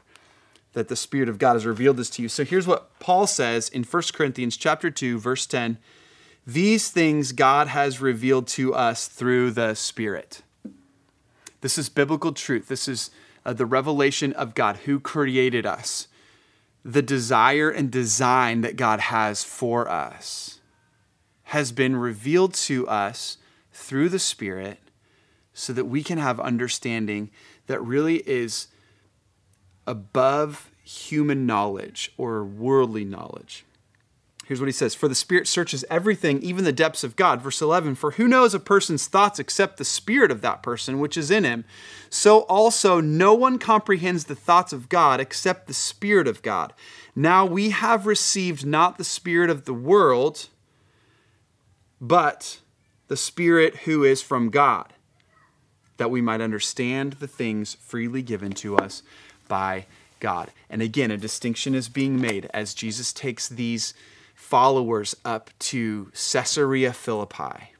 that 0.74 0.86
the 0.86 0.94
Spirit 0.94 1.28
of 1.28 1.40
God 1.40 1.54
has 1.54 1.66
revealed 1.66 1.96
this 1.96 2.10
to 2.10 2.22
you. 2.22 2.28
So 2.28 2.44
here's 2.44 2.68
what 2.68 2.96
Paul 3.00 3.26
says 3.26 3.68
in 3.68 3.82
1 3.82 4.02
Corinthians 4.12 4.56
chapter 4.56 4.92
2, 4.92 5.18
verse 5.18 5.44
10. 5.44 5.78
These 6.46 6.92
things 6.92 7.32
God 7.32 7.66
has 7.66 8.00
revealed 8.00 8.46
to 8.48 8.76
us 8.76 9.08
through 9.08 9.50
the 9.50 9.74
Spirit. 9.74 10.42
This 11.60 11.78
is 11.78 11.88
biblical 11.88 12.32
truth. 12.32 12.68
This 12.68 12.88
is 12.88 13.10
uh, 13.44 13.52
the 13.52 13.66
revelation 13.66 14.32
of 14.34 14.54
God, 14.54 14.78
who 14.78 15.00
created 15.00 15.66
us, 15.66 16.08
the 16.84 17.02
desire 17.02 17.70
and 17.70 17.90
design 17.90 18.60
that 18.60 18.76
God 18.76 19.00
has 19.00 19.44
for 19.44 19.88
us, 19.88 20.60
has 21.44 21.72
been 21.72 21.96
revealed 21.96 22.54
to 22.54 22.86
us 22.88 23.38
through 23.72 24.08
the 24.08 24.18
Spirit 24.18 24.78
so 25.52 25.72
that 25.72 25.86
we 25.86 26.02
can 26.02 26.18
have 26.18 26.38
understanding 26.38 27.30
that 27.66 27.80
really 27.80 28.18
is 28.28 28.68
above 29.86 30.70
human 30.82 31.46
knowledge 31.46 32.12
or 32.16 32.44
worldly 32.44 33.04
knowledge. 33.04 33.64
Here's 34.48 34.62
what 34.62 34.68
he 34.68 34.72
says 34.72 34.94
For 34.94 35.08
the 35.08 35.14
Spirit 35.14 35.46
searches 35.46 35.84
everything, 35.90 36.42
even 36.42 36.64
the 36.64 36.72
depths 36.72 37.04
of 37.04 37.16
God. 37.16 37.42
Verse 37.42 37.60
11 37.60 37.96
For 37.96 38.12
who 38.12 38.26
knows 38.26 38.54
a 38.54 38.58
person's 38.58 39.06
thoughts 39.06 39.38
except 39.38 39.76
the 39.76 39.84
Spirit 39.84 40.30
of 40.30 40.40
that 40.40 40.62
person 40.62 40.98
which 40.98 41.18
is 41.18 41.30
in 41.30 41.44
him? 41.44 41.66
So 42.08 42.40
also, 42.44 42.98
no 42.98 43.34
one 43.34 43.58
comprehends 43.58 44.24
the 44.24 44.34
thoughts 44.34 44.72
of 44.72 44.88
God 44.88 45.20
except 45.20 45.66
the 45.66 45.74
Spirit 45.74 46.26
of 46.26 46.40
God. 46.40 46.72
Now 47.14 47.44
we 47.44 47.68
have 47.70 48.06
received 48.06 48.64
not 48.64 48.96
the 48.96 49.04
Spirit 49.04 49.50
of 49.50 49.66
the 49.66 49.74
world, 49.74 50.46
but 52.00 52.60
the 53.08 53.18
Spirit 53.18 53.76
who 53.80 54.02
is 54.02 54.22
from 54.22 54.48
God, 54.48 54.94
that 55.98 56.10
we 56.10 56.22
might 56.22 56.40
understand 56.40 57.14
the 57.14 57.28
things 57.28 57.74
freely 57.74 58.22
given 58.22 58.52
to 58.52 58.78
us 58.78 59.02
by 59.46 59.84
God. 60.20 60.52
And 60.70 60.80
again, 60.80 61.10
a 61.10 61.18
distinction 61.18 61.74
is 61.74 61.90
being 61.90 62.18
made 62.18 62.48
as 62.54 62.72
Jesus 62.72 63.12
takes 63.12 63.46
these 63.46 63.92
followers 64.38 65.16
up 65.24 65.50
to 65.58 66.10
Caesarea 66.14 66.92
Philippi, 66.92 67.74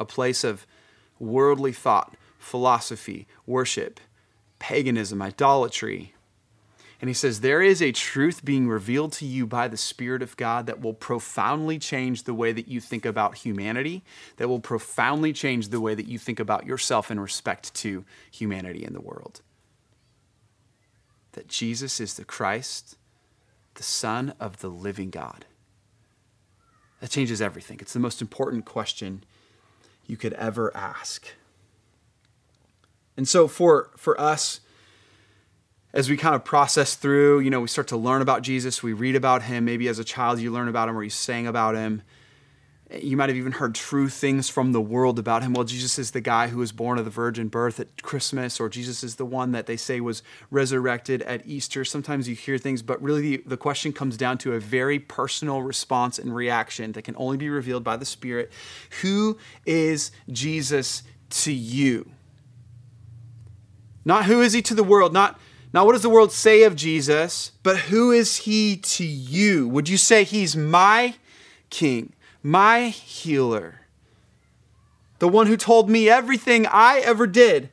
a 0.00 0.04
place 0.04 0.42
of 0.42 0.66
worldly 1.20 1.70
thought, 1.70 2.16
philosophy, 2.38 3.28
worship, 3.46 4.00
paganism, 4.58 5.20
idolatry. 5.20 6.14
And 6.98 7.10
he 7.10 7.14
says, 7.14 7.40
There 7.40 7.60
is 7.60 7.82
a 7.82 7.92
truth 7.92 8.42
being 8.44 8.68
revealed 8.68 9.12
to 9.12 9.26
you 9.26 9.46
by 9.46 9.68
the 9.68 9.76
Spirit 9.76 10.22
of 10.22 10.36
God 10.38 10.64
that 10.66 10.80
will 10.80 10.94
profoundly 10.94 11.78
change 11.78 12.22
the 12.22 12.34
way 12.34 12.50
that 12.50 12.66
you 12.66 12.80
think 12.80 13.04
about 13.04 13.36
humanity, 13.36 14.02
that 14.38 14.48
will 14.48 14.60
profoundly 14.60 15.34
change 15.34 15.68
the 15.68 15.80
way 15.80 15.94
that 15.94 16.08
you 16.08 16.18
think 16.18 16.40
about 16.40 16.66
yourself 16.66 17.10
in 17.10 17.20
respect 17.20 17.72
to 17.74 18.04
humanity 18.32 18.82
in 18.82 18.94
the 18.94 19.00
world. 19.00 19.42
That 21.32 21.48
Jesus 21.48 22.00
is 22.00 22.14
the 22.14 22.24
Christ, 22.24 22.96
the 23.74 23.82
Son 23.82 24.34
of 24.40 24.60
the 24.60 24.68
living 24.68 25.10
God? 25.10 25.44
That 27.00 27.10
changes 27.10 27.42
everything. 27.42 27.78
It's 27.80 27.92
the 27.92 28.00
most 28.00 28.22
important 28.22 28.64
question 28.64 29.24
you 30.06 30.16
could 30.16 30.32
ever 30.34 30.74
ask. 30.76 31.26
And 33.16 33.28
so 33.28 33.46
for, 33.46 33.90
for 33.96 34.20
us, 34.20 34.60
as 35.92 36.10
we 36.10 36.16
kind 36.16 36.34
of 36.34 36.44
process 36.44 36.96
through, 36.96 37.40
you 37.40 37.50
know, 37.50 37.60
we 37.60 37.68
start 37.68 37.86
to 37.88 37.96
learn 37.96 38.20
about 38.20 38.42
Jesus, 38.42 38.82
we 38.82 38.92
read 38.92 39.14
about 39.14 39.42
him. 39.42 39.64
Maybe 39.64 39.86
as 39.88 39.98
a 39.98 40.04
child 40.04 40.40
you 40.40 40.50
learn 40.50 40.68
about 40.68 40.88
him 40.88 40.98
or 40.98 41.04
you 41.04 41.10
sang 41.10 41.46
about 41.46 41.76
him. 41.76 42.02
You 43.00 43.16
might 43.16 43.28
have 43.28 43.36
even 43.36 43.52
heard 43.52 43.74
true 43.74 44.08
things 44.08 44.48
from 44.48 44.72
the 44.72 44.80
world 44.80 45.18
about 45.18 45.42
him. 45.42 45.52
Well, 45.52 45.64
Jesus 45.64 45.98
is 45.98 46.10
the 46.10 46.20
guy 46.20 46.48
who 46.48 46.58
was 46.58 46.72
born 46.72 46.98
of 46.98 47.04
the 47.04 47.10
virgin 47.10 47.48
birth 47.48 47.80
at 47.80 48.02
Christmas, 48.02 48.60
or 48.60 48.68
Jesus 48.68 49.02
is 49.02 49.16
the 49.16 49.24
one 49.24 49.52
that 49.52 49.66
they 49.66 49.76
say 49.76 50.00
was 50.00 50.22
resurrected 50.50 51.22
at 51.22 51.46
Easter. 51.46 51.84
Sometimes 51.84 52.28
you 52.28 52.34
hear 52.34 52.58
things, 52.58 52.82
but 52.82 53.02
really 53.02 53.20
the, 53.20 53.42
the 53.46 53.56
question 53.56 53.92
comes 53.92 54.16
down 54.16 54.38
to 54.38 54.52
a 54.52 54.60
very 54.60 54.98
personal 54.98 55.62
response 55.62 56.18
and 56.18 56.34
reaction 56.34 56.92
that 56.92 57.02
can 57.02 57.14
only 57.16 57.36
be 57.36 57.48
revealed 57.48 57.84
by 57.84 57.96
the 57.96 58.04
Spirit. 58.04 58.52
Who 59.02 59.38
is 59.66 60.10
Jesus 60.30 61.02
to 61.30 61.52
you? 61.52 62.10
Not 64.04 64.26
who 64.26 64.40
is 64.40 64.52
he 64.52 64.62
to 64.62 64.74
the 64.74 64.84
world, 64.84 65.12
not, 65.12 65.40
not 65.72 65.86
what 65.86 65.92
does 65.92 66.02
the 66.02 66.10
world 66.10 66.32
say 66.32 66.62
of 66.62 66.76
Jesus, 66.76 67.52
but 67.62 67.76
who 67.76 68.12
is 68.12 68.38
he 68.38 68.76
to 68.76 69.04
you? 69.04 69.68
Would 69.68 69.88
you 69.88 69.96
say 69.96 70.24
he's 70.24 70.54
my 70.54 71.14
king? 71.70 72.12
My 72.44 72.88
healer, 72.88 73.80
the 75.18 75.26
one 75.26 75.46
who 75.46 75.56
told 75.56 75.88
me 75.88 76.10
everything 76.10 76.66
I 76.66 76.98
ever 76.98 77.26
did, 77.26 77.70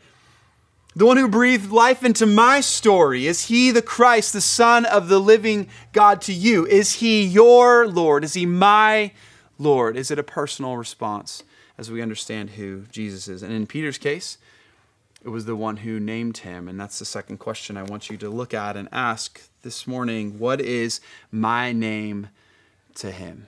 the 0.95 1.05
one 1.05 1.17
who 1.17 1.27
breathed 1.27 1.71
life 1.71 2.03
into 2.03 2.25
my 2.25 2.61
story. 2.61 3.27
Is 3.27 3.45
he 3.45 3.71
the 3.71 3.81
Christ, 3.81 4.31
the 4.31 4.41
Son 4.41 4.85
of 4.85 5.09
the 5.09 5.19
living 5.19 5.67
God 5.91 6.21
to 6.21 6.33
you? 6.33 6.65
Is 6.65 6.93
he 6.93 7.23
your 7.23 7.85
Lord? 7.85 8.23
Is 8.23 8.33
he 8.33 8.45
my 8.45 9.11
Lord? 9.59 9.97
Is 9.97 10.09
it 10.09 10.19
a 10.19 10.23
personal 10.23 10.77
response 10.77 11.43
as 11.77 11.91
we 11.91 12.01
understand 12.01 12.51
who 12.51 12.83
Jesus 12.91 13.27
is? 13.27 13.43
And 13.43 13.53
in 13.53 13.67
Peter's 13.67 13.97
case, 13.97 14.37
it 15.23 15.29
was 15.29 15.45
the 15.45 15.55
one 15.55 15.77
who 15.77 15.99
named 15.99 16.39
him. 16.39 16.69
And 16.69 16.79
that's 16.79 16.99
the 16.99 17.05
second 17.05 17.37
question 17.37 17.75
I 17.75 17.83
want 17.83 18.09
you 18.09 18.17
to 18.17 18.29
look 18.29 18.53
at 18.53 18.77
and 18.77 18.87
ask 18.91 19.41
this 19.63 19.85
morning 19.85 20.39
What 20.39 20.61
is 20.61 21.01
my 21.29 21.73
name 21.73 22.29
to 22.95 23.11
him? 23.11 23.47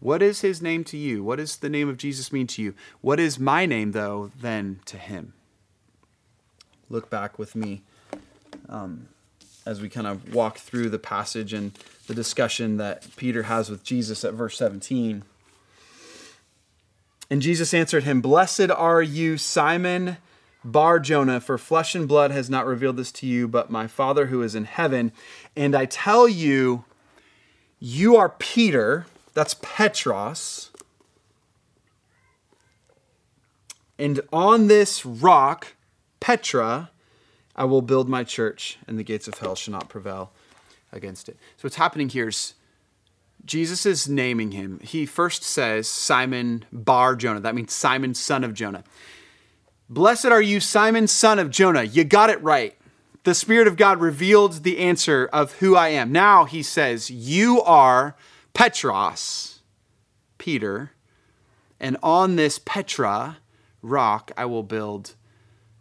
What 0.00 0.22
is 0.22 0.40
his 0.40 0.60
name 0.60 0.84
to 0.84 0.96
you? 0.96 1.24
What 1.24 1.36
does 1.36 1.56
the 1.56 1.68
name 1.68 1.88
of 1.88 1.96
Jesus 1.96 2.32
mean 2.32 2.46
to 2.48 2.62
you? 2.62 2.74
What 3.00 3.18
is 3.18 3.38
my 3.38 3.66
name, 3.66 3.92
though, 3.92 4.30
then 4.38 4.80
to 4.86 4.98
him? 4.98 5.32
Look 6.90 7.08
back 7.08 7.38
with 7.38 7.56
me 7.56 7.82
um, 8.68 9.08
as 9.64 9.80
we 9.80 9.88
kind 9.88 10.06
of 10.06 10.34
walk 10.34 10.58
through 10.58 10.90
the 10.90 10.98
passage 10.98 11.52
and 11.52 11.72
the 12.06 12.14
discussion 12.14 12.76
that 12.76 13.06
Peter 13.16 13.44
has 13.44 13.70
with 13.70 13.82
Jesus 13.82 14.24
at 14.24 14.34
verse 14.34 14.58
17. 14.58 15.22
And 17.30 17.40
Jesus 17.40 17.72
answered 17.72 18.04
him, 18.04 18.20
Blessed 18.20 18.70
are 18.70 19.02
you, 19.02 19.38
Simon 19.38 20.18
Bar 20.64 20.98
Jonah, 20.98 21.40
for 21.40 21.58
flesh 21.58 21.94
and 21.94 22.08
blood 22.08 22.30
has 22.30 22.48
not 22.48 22.66
revealed 22.66 22.96
this 22.96 23.12
to 23.12 23.26
you, 23.26 23.48
but 23.48 23.70
my 23.70 23.86
Father 23.86 24.26
who 24.26 24.42
is 24.42 24.54
in 24.54 24.64
heaven. 24.64 25.12
And 25.56 25.74
I 25.74 25.84
tell 25.84 26.28
you, 26.28 26.84
you 27.78 28.16
are 28.16 28.30
Peter 28.30 29.06
that's 29.34 29.54
Petros. 29.60 30.70
And 33.98 34.20
on 34.32 34.68
this 34.68 35.04
rock, 35.04 35.74
Petra, 36.20 36.90
I 37.54 37.64
will 37.64 37.82
build 37.82 38.08
my 38.08 38.24
church, 38.24 38.78
and 38.88 38.98
the 38.98 39.04
gates 39.04 39.28
of 39.28 39.38
hell 39.38 39.54
shall 39.54 39.72
not 39.72 39.88
prevail 39.88 40.32
against 40.92 41.28
it. 41.28 41.36
So 41.56 41.66
what's 41.66 41.76
happening 41.76 42.08
here 42.08 42.28
is 42.28 42.54
Jesus 43.44 43.84
is 43.84 44.08
naming 44.08 44.52
him. 44.52 44.80
He 44.82 45.06
first 45.06 45.42
says 45.42 45.86
Simon 45.86 46.64
Bar 46.72 47.16
Jonah. 47.16 47.40
That 47.40 47.54
means 47.54 47.72
Simon, 47.72 48.14
son 48.14 48.42
of 48.42 48.54
Jonah. 48.54 48.84
Blessed 49.88 50.26
are 50.26 50.42
you, 50.42 50.60
Simon, 50.60 51.06
son 51.06 51.38
of 51.38 51.50
Jonah. 51.50 51.82
You 51.82 52.04
got 52.04 52.30
it 52.30 52.42
right. 52.42 52.76
The 53.24 53.34
Spirit 53.34 53.68
of 53.68 53.76
God 53.76 54.00
revealed 54.00 54.62
the 54.62 54.78
answer 54.78 55.28
of 55.32 55.52
who 55.54 55.76
I 55.76 55.88
am. 55.88 56.10
Now 56.10 56.44
he 56.44 56.62
says, 56.62 57.10
You 57.10 57.62
are 57.62 58.16
Petros, 58.54 59.60
Peter, 60.38 60.92
and 61.80 61.96
on 62.02 62.36
this 62.36 62.58
Petra 62.58 63.38
rock 63.82 64.32
I 64.36 64.46
will 64.46 64.62
build 64.62 65.14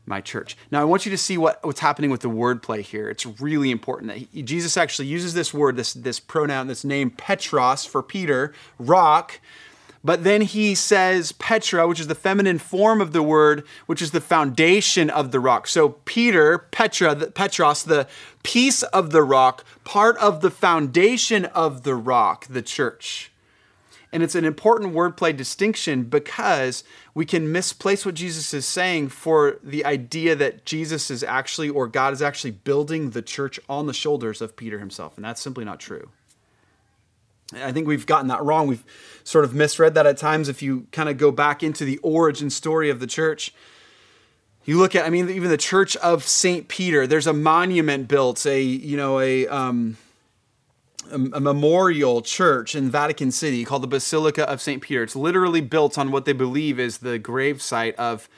my 0.05 0.19
church. 0.19 0.57
Now 0.69 0.81
I 0.81 0.83
want 0.83 1.05
you 1.05 1.11
to 1.11 1.17
see 1.17 1.37
what, 1.37 1.65
what's 1.65 1.79
happening 1.79 2.11
with 2.11 2.21
the 2.21 2.29
wordplay 2.29 2.81
here. 2.81 3.09
It's 3.09 3.25
really 3.39 3.71
important 3.71 4.11
that 4.11 4.17
he, 4.17 4.43
Jesus 4.43 4.75
actually 4.75 5.07
uses 5.07 5.33
this 5.33 5.53
word, 5.53 5.77
this, 5.77 5.93
this 5.93 6.19
pronoun, 6.19 6.67
this 6.67 6.83
name 6.83 7.09
Petros 7.09 7.85
for 7.85 8.03
Peter, 8.03 8.53
rock, 8.77 9.39
but 10.03 10.25
then 10.25 10.41
he 10.41 10.75
says 10.75 11.31
Petra, 11.31 11.87
which 11.87 12.01
is 12.01 12.07
the 12.07 12.15
feminine 12.15 12.59
form 12.59 12.99
of 12.99 13.13
the 13.13 13.23
word, 13.23 13.65
which 13.85 14.01
is 14.01 14.11
the 14.11 14.19
foundation 14.19 15.09
of 15.09 15.31
the 15.31 15.39
rock. 15.39 15.65
So 15.67 15.89
Peter, 16.03 16.57
Petra, 16.57 17.15
the, 17.15 17.31
Petros, 17.31 17.83
the 17.83 18.07
piece 18.43 18.83
of 18.83 19.11
the 19.11 19.23
rock, 19.23 19.65
part 19.83 20.17
of 20.17 20.41
the 20.41 20.51
foundation 20.51 21.45
of 21.45 21.83
the 21.83 21.95
rock, 21.95 22.45
the 22.47 22.61
church. 22.61 23.31
And 24.11 24.21
it's 24.21 24.35
an 24.35 24.45
important 24.45 24.93
wordplay 24.93 25.35
distinction 25.35 26.03
because 26.03 26.83
we 27.15 27.25
can 27.25 27.51
misplace 27.51 28.05
what 28.05 28.13
Jesus 28.13 28.53
is 28.53 28.65
saying 28.65 29.09
for 29.09 29.57
the 29.63 29.83
idea 29.83 30.35
that 30.35 30.65
Jesus 30.65 31.09
is 31.09 31.23
actually, 31.23 31.69
or 31.69 31.87
God 31.87 32.13
is 32.13 32.21
actually 32.21 32.51
building 32.51 33.09
the 33.09 33.23
church 33.23 33.59
on 33.67 33.87
the 33.87 33.93
shoulders 33.93 34.39
of 34.39 34.55
Peter 34.55 34.77
himself. 34.77 35.15
And 35.15 35.25
that's 35.25 35.41
simply 35.41 35.65
not 35.65 35.79
true. 35.79 36.09
I 37.55 37.71
think 37.71 37.87
we've 37.87 38.05
gotten 38.05 38.27
that 38.27 38.43
wrong. 38.43 38.67
We've 38.67 38.85
sort 39.23 39.45
of 39.45 39.55
misread 39.55 39.95
that 39.95 40.05
at 40.05 40.17
times. 40.17 40.47
If 40.47 40.61
you 40.61 40.87
kind 40.91 41.09
of 41.09 41.17
go 41.17 41.31
back 41.31 41.63
into 41.63 41.83
the 41.83 41.97
origin 41.97 42.49
story 42.51 42.91
of 42.91 42.99
the 42.99 43.07
church, 43.07 43.53
you 44.65 44.77
look 44.77 44.95
at, 44.95 45.05
I 45.05 45.09
mean, 45.09 45.29
even 45.29 45.49
the 45.49 45.57
Church 45.57 45.95
of 45.97 46.25
Saint 46.25 46.67
Peter. 46.67 47.05
There's 47.05 47.27
a 47.27 47.33
monument 47.33 48.07
built, 48.07 48.45
a 48.45 48.61
you 48.61 48.97
know, 48.97 49.19
a 49.19 49.47
um, 49.47 49.97
a, 51.11 51.17
memorial 51.17 52.21
church 52.21 52.75
in 52.75 52.89
Vatican 52.89 53.31
City 53.31 53.65
called 53.65 53.83
the 53.83 53.87
Basilica 53.87 54.49
of 54.49 54.61
Saint 54.61 54.81
Peter. 54.81 55.03
It's 55.03 55.15
literally 55.15 55.61
built 55.61 55.97
on 55.97 56.11
what 56.11 56.25
they 56.25 56.33
believe 56.33 56.79
is 56.79 56.99
the 56.99 57.19
gravesite 57.19 57.95
of 57.95 58.29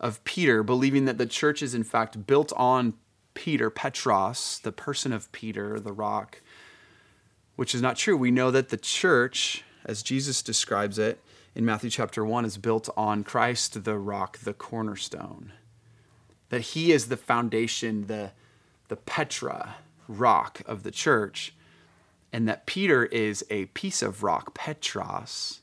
of 0.00 0.22
Peter, 0.24 0.62
believing 0.62 1.04
that 1.04 1.18
the 1.18 1.26
church 1.26 1.62
is 1.62 1.74
in 1.74 1.84
fact 1.84 2.26
built 2.26 2.52
on 2.56 2.94
Peter, 3.34 3.70
Petros, 3.70 4.60
the 4.62 4.72
person 4.72 5.12
of 5.12 5.30
Peter, 5.32 5.78
the 5.78 5.92
rock 5.92 6.40
which 7.56 7.74
is 7.74 7.82
not 7.82 7.96
true. 7.96 8.16
We 8.16 8.30
know 8.30 8.50
that 8.50 8.70
the 8.70 8.76
church, 8.76 9.64
as 9.84 10.02
Jesus 10.02 10.42
describes 10.42 10.98
it 10.98 11.20
in 11.54 11.64
Matthew 11.64 11.90
chapter 11.90 12.24
1, 12.24 12.44
is 12.44 12.56
built 12.58 12.88
on 12.96 13.24
Christ, 13.24 13.84
the 13.84 13.98
rock, 13.98 14.38
the 14.38 14.54
cornerstone. 14.54 15.52
That 16.48 16.60
he 16.60 16.92
is 16.92 17.08
the 17.08 17.16
foundation, 17.16 18.06
the, 18.06 18.32
the 18.88 18.96
Petra 18.96 19.76
rock 20.08 20.62
of 20.66 20.82
the 20.82 20.90
church, 20.90 21.54
and 22.32 22.48
that 22.48 22.66
Peter 22.66 23.04
is 23.06 23.44
a 23.50 23.66
piece 23.66 24.02
of 24.02 24.22
rock, 24.22 24.54
Petros, 24.54 25.60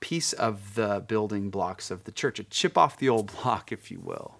piece 0.00 0.32
of 0.32 0.74
the 0.74 1.04
building 1.06 1.50
blocks 1.50 1.90
of 1.90 2.04
the 2.04 2.12
church, 2.12 2.38
a 2.38 2.44
chip 2.44 2.78
off 2.78 2.98
the 2.98 3.08
old 3.08 3.32
block, 3.42 3.72
if 3.72 3.90
you 3.90 4.00
will, 4.00 4.36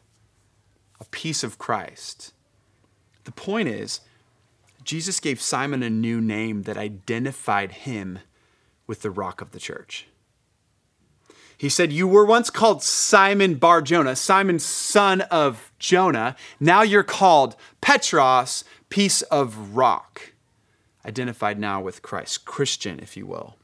a 1.01 1.05
piece 1.07 1.43
of 1.43 1.59
Christ. 1.59 2.33
The 3.25 3.33
point 3.33 3.69
is, 3.69 4.01
Jesus 4.85 5.21
gave 5.21 5.41
Simon 5.41 5.83
a 5.83 5.91
new 5.91 6.21
name 6.21 6.63
that 6.63 6.77
identified 6.77 7.73
him 7.73 8.19
with 8.87 9.03
the 9.03 9.11
rock 9.11 9.41
of 9.41 9.53
the 9.53 9.61
church. 9.61 10.07
He 11.63 11.69
said, 11.69 11.93
You 11.93 12.09
were 12.09 12.25
once 12.25 12.51
called 12.51 12.83
Simon 12.83 13.55
Bar 13.55 13.83
Jonah, 13.83 14.17
Simon, 14.17 14.59
son 14.59 15.21
of 15.21 15.71
Jonah. 15.79 16.35
Now 16.59 16.83
you're 16.83 17.05
called 17.05 17.55
Petros, 17.81 18.65
piece 18.89 19.23
of 19.23 19.77
rock. 19.77 20.33
Identified 21.07 21.61
now 21.61 21.81
with 21.81 22.03
Christ, 22.03 22.45
Christian, 22.45 22.99
if 22.99 23.17
you 23.17 23.27
will. 23.27 23.55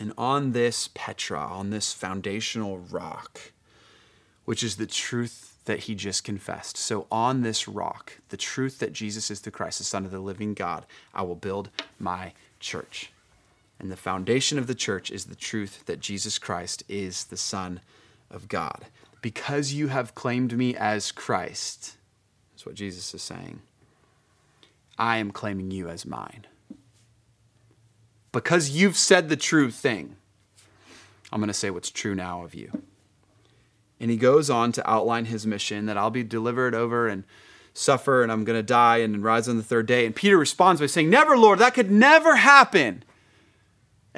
And 0.00 0.14
on 0.16 0.52
this 0.52 0.88
Petra, 0.94 1.38
on 1.38 1.68
this 1.68 1.92
foundational 1.92 2.78
rock, 2.78 3.52
which 4.46 4.62
is 4.62 4.76
the 4.76 4.86
truth 4.86 5.58
that 5.66 5.80
he 5.80 5.94
just 5.94 6.24
confessed. 6.24 6.78
So, 6.78 7.06
on 7.12 7.42
this 7.42 7.68
rock, 7.68 8.20
the 8.30 8.38
truth 8.38 8.78
that 8.78 8.94
Jesus 8.94 9.30
is 9.30 9.42
the 9.42 9.50
Christ, 9.50 9.80
the 9.80 9.84
Son 9.84 10.06
of 10.06 10.10
the 10.10 10.18
living 10.18 10.54
God, 10.54 10.86
I 11.12 11.20
will 11.24 11.36
build 11.36 11.68
my 11.98 12.32
church. 12.58 13.12
And 13.80 13.90
the 13.90 13.96
foundation 13.96 14.58
of 14.58 14.66
the 14.66 14.74
church 14.74 15.10
is 15.10 15.26
the 15.26 15.36
truth 15.36 15.84
that 15.86 16.00
Jesus 16.00 16.38
Christ 16.38 16.82
is 16.88 17.24
the 17.24 17.36
Son 17.36 17.80
of 18.30 18.48
God. 18.48 18.86
Because 19.22 19.72
you 19.72 19.88
have 19.88 20.14
claimed 20.14 20.56
me 20.56 20.76
as 20.76 21.12
Christ, 21.12 21.96
that's 22.52 22.66
what 22.66 22.74
Jesus 22.74 23.14
is 23.14 23.22
saying, 23.22 23.60
I 24.98 25.18
am 25.18 25.30
claiming 25.30 25.70
you 25.70 25.88
as 25.88 26.04
mine. 26.04 26.46
Because 28.32 28.70
you've 28.70 28.96
said 28.96 29.28
the 29.28 29.36
true 29.36 29.70
thing, 29.70 30.16
I'm 31.32 31.40
going 31.40 31.48
to 31.48 31.54
say 31.54 31.70
what's 31.70 31.90
true 31.90 32.14
now 32.14 32.42
of 32.42 32.54
you. 32.54 32.82
And 34.00 34.10
he 34.10 34.16
goes 34.16 34.48
on 34.50 34.72
to 34.72 34.90
outline 34.90 35.26
his 35.26 35.46
mission 35.46 35.86
that 35.86 35.96
I'll 35.96 36.10
be 36.10 36.22
delivered 36.22 36.74
over 36.74 37.08
and 37.08 37.24
suffer 37.74 38.22
and 38.22 38.30
I'm 38.30 38.44
going 38.44 38.58
to 38.58 38.62
die 38.62 38.98
and 38.98 39.22
rise 39.22 39.48
on 39.48 39.56
the 39.56 39.62
third 39.62 39.86
day. 39.86 40.06
And 40.06 40.14
Peter 40.14 40.36
responds 40.36 40.80
by 40.80 40.86
saying, 40.86 41.10
Never, 41.10 41.36
Lord, 41.36 41.58
that 41.58 41.74
could 41.74 41.90
never 41.90 42.36
happen. 42.36 43.02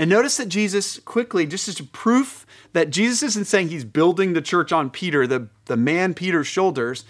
And 0.01 0.09
notice 0.09 0.39
that 0.39 0.49
Jesus 0.49 0.99
quickly, 1.01 1.45
just 1.45 1.69
as 1.69 1.79
proof 1.79 2.47
that 2.73 2.89
Jesus 2.89 3.23
isn't 3.23 3.45
saying 3.45 3.69
he's 3.69 3.85
building 3.85 4.33
the 4.33 4.41
church 4.41 4.73
on 4.73 4.89
Peter, 4.89 5.27
the, 5.27 5.49
the 5.67 5.77
man 5.77 6.15
Peter's 6.15 6.47
shoulders, 6.47 7.05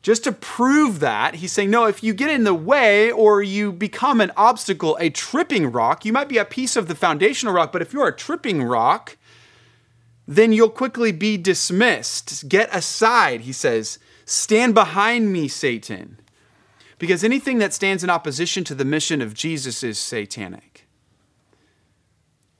just 0.00 0.22
to 0.22 0.30
prove 0.30 1.00
that, 1.00 1.34
he's 1.34 1.50
saying, 1.50 1.70
no, 1.70 1.86
if 1.86 2.04
you 2.04 2.14
get 2.14 2.30
in 2.30 2.44
the 2.44 2.54
way 2.54 3.10
or 3.10 3.42
you 3.42 3.72
become 3.72 4.20
an 4.20 4.30
obstacle, 4.36 4.96
a 5.00 5.10
tripping 5.10 5.72
rock, 5.72 6.04
you 6.04 6.12
might 6.12 6.28
be 6.28 6.38
a 6.38 6.44
piece 6.44 6.76
of 6.76 6.86
the 6.86 6.94
foundational 6.94 7.52
rock, 7.52 7.72
but 7.72 7.82
if 7.82 7.92
you're 7.92 8.06
a 8.06 8.14
tripping 8.14 8.62
rock, 8.62 9.16
then 10.28 10.52
you'll 10.52 10.70
quickly 10.70 11.10
be 11.10 11.36
dismissed. 11.36 12.48
Get 12.48 12.72
aside, 12.72 13.40
he 13.40 13.52
says. 13.52 13.98
Stand 14.24 14.72
behind 14.72 15.32
me, 15.32 15.48
Satan. 15.48 16.20
Because 17.00 17.24
anything 17.24 17.58
that 17.58 17.74
stands 17.74 18.04
in 18.04 18.08
opposition 18.08 18.62
to 18.62 18.74
the 18.76 18.84
mission 18.84 19.20
of 19.20 19.34
Jesus 19.34 19.82
is 19.82 19.98
satanic. 19.98 20.75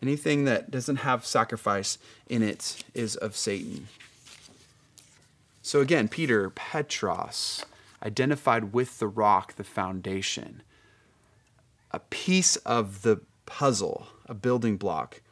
Anything 0.02 0.44
that 0.44 0.70
doesn't 0.70 0.96
have 0.96 1.24
sacrifice 1.24 1.98
in 2.28 2.42
it 2.42 2.85
is 2.94 3.16
of 3.16 3.37
Satan. 3.37 3.88
So 5.62 5.80
again, 5.80 6.09
Peter, 6.09 6.50
Petros, 6.50 7.64
identified 8.02 8.72
with 8.72 8.98
the 8.98 9.09
rock, 9.09 9.56
the 9.56 9.64
foundation, 9.64 10.62
a 11.90 11.98
piece 11.98 12.56
of 12.56 13.02
the 13.02 13.20
puzzle, 13.46 14.06
a 14.26 14.35
building 14.35 14.76
block 14.76 15.22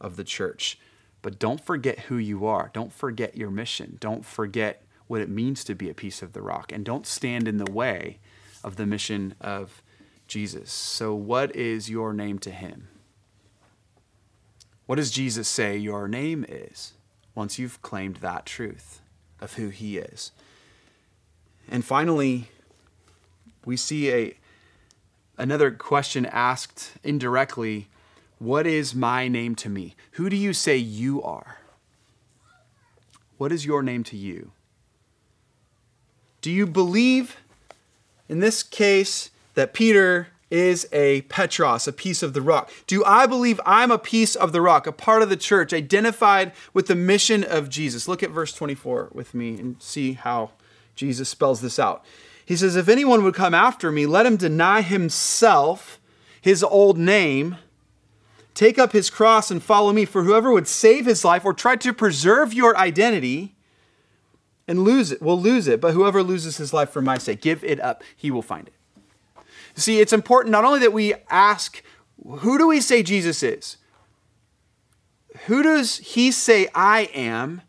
of 0.00 0.16
the 0.16 0.24
church. 0.24 0.78
But 1.22 1.38
don't 1.38 1.60
forget 1.60 2.00
who 2.00 2.16
you 2.16 2.46
are. 2.46 2.70
Don't 2.72 2.92
forget 2.92 3.36
your 3.36 3.50
mission. 3.50 3.96
Don't 4.00 4.24
forget 4.24 4.82
what 5.06 5.20
it 5.20 5.28
means 5.28 5.64
to 5.64 5.74
be 5.74 5.90
a 5.90 5.94
piece 5.94 6.22
of 6.22 6.32
the 6.32 6.42
rock. 6.42 6.72
And 6.72 6.84
don't 6.84 7.06
stand 7.06 7.48
in 7.48 7.56
the 7.56 7.70
way 7.70 8.18
of 8.62 8.76
the 8.76 8.86
mission 8.86 9.34
of 9.40 9.82
Jesus. 10.28 10.70
So, 10.72 11.14
what 11.14 11.54
is 11.56 11.90
your 11.90 12.12
name 12.12 12.38
to 12.40 12.50
him? 12.50 12.88
What 14.90 14.96
does 14.96 15.12
Jesus 15.12 15.46
say 15.46 15.76
your 15.76 16.08
name 16.08 16.44
is 16.48 16.94
once 17.36 17.60
you've 17.60 17.80
claimed 17.80 18.16
that 18.16 18.44
truth 18.44 19.00
of 19.40 19.52
who 19.54 19.68
he 19.68 19.98
is? 19.98 20.32
And 21.68 21.84
finally, 21.84 22.48
we 23.64 23.76
see 23.76 24.10
a 24.10 24.34
another 25.38 25.70
question 25.70 26.26
asked 26.26 26.94
indirectly 27.04 27.86
what 28.40 28.66
is 28.66 28.92
my 28.92 29.28
name 29.28 29.54
to 29.62 29.68
me? 29.68 29.94
Who 30.14 30.28
do 30.28 30.34
you 30.34 30.52
say 30.52 30.76
you 30.76 31.22
are? 31.22 31.58
What 33.38 33.52
is 33.52 33.64
your 33.64 33.84
name 33.84 34.02
to 34.02 34.16
you? 34.16 34.50
Do 36.40 36.50
you 36.50 36.66
believe, 36.66 37.36
in 38.28 38.40
this 38.40 38.64
case, 38.64 39.30
that 39.54 39.72
Peter 39.72 40.30
is 40.50 40.88
a 40.92 41.22
Petros, 41.22 41.86
a 41.86 41.92
piece 41.92 42.22
of 42.22 42.32
the 42.32 42.42
rock? 42.42 42.70
Do 42.86 43.04
I 43.04 43.26
believe 43.26 43.60
I'm 43.64 43.90
a 43.90 43.98
piece 43.98 44.34
of 44.34 44.52
the 44.52 44.60
rock, 44.60 44.86
a 44.86 44.92
part 44.92 45.22
of 45.22 45.28
the 45.28 45.36
church, 45.36 45.72
identified 45.72 46.52
with 46.72 46.86
the 46.86 46.94
mission 46.94 47.44
of 47.44 47.68
Jesus? 47.68 48.08
Look 48.08 48.22
at 48.22 48.30
verse 48.30 48.52
24 48.52 49.10
with 49.12 49.34
me 49.34 49.58
and 49.58 49.80
see 49.80 50.14
how 50.14 50.50
Jesus 50.94 51.28
spells 51.28 51.60
this 51.60 51.78
out. 51.78 52.04
He 52.44 52.56
says, 52.56 52.76
If 52.76 52.88
anyone 52.88 53.22
would 53.24 53.34
come 53.34 53.54
after 53.54 53.92
me, 53.92 54.06
let 54.06 54.26
him 54.26 54.36
deny 54.36 54.82
himself, 54.82 56.00
his 56.40 56.62
old 56.62 56.98
name 56.98 57.56
Take 58.60 58.78
up 58.78 58.92
his 58.92 59.08
cross 59.08 59.50
and 59.50 59.62
follow 59.62 59.90
me. 59.90 60.04
For 60.04 60.22
whoever 60.22 60.52
would 60.52 60.68
save 60.68 61.06
his 61.06 61.24
life 61.24 61.46
or 61.46 61.54
try 61.54 61.76
to 61.76 61.94
preserve 61.94 62.52
your 62.52 62.76
identity 62.76 63.54
and 64.68 64.84
lose 64.84 65.10
it 65.12 65.22
will 65.22 65.40
lose 65.40 65.66
it. 65.66 65.80
But 65.80 65.94
whoever 65.94 66.22
loses 66.22 66.58
his 66.58 66.72
life 66.72 66.90
for 66.90 67.00
my 67.00 67.18
sake, 67.18 67.40
give 67.40 67.64
it 67.64 67.80
up, 67.80 68.02
he 68.14 68.30
will 68.30 68.42
find 68.42 68.68
it. 68.68 68.74
See, 69.74 70.00
it's 70.00 70.12
important 70.12 70.52
not 70.52 70.64
only 70.64 70.80
that 70.80 70.92
we 70.92 71.14
ask, 71.28 71.82
who 72.24 72.58
do 72.58 72.66
we 72.68 72.80
say 72.80 73.02
Jesus 73.02 73.42
is? 73.42 73.76
Who 75.46 75.62
does 75.62 75.98
he 75.98 76.30
say 76.30 76.68
I 76.74 77.10
am? 77.14 77.62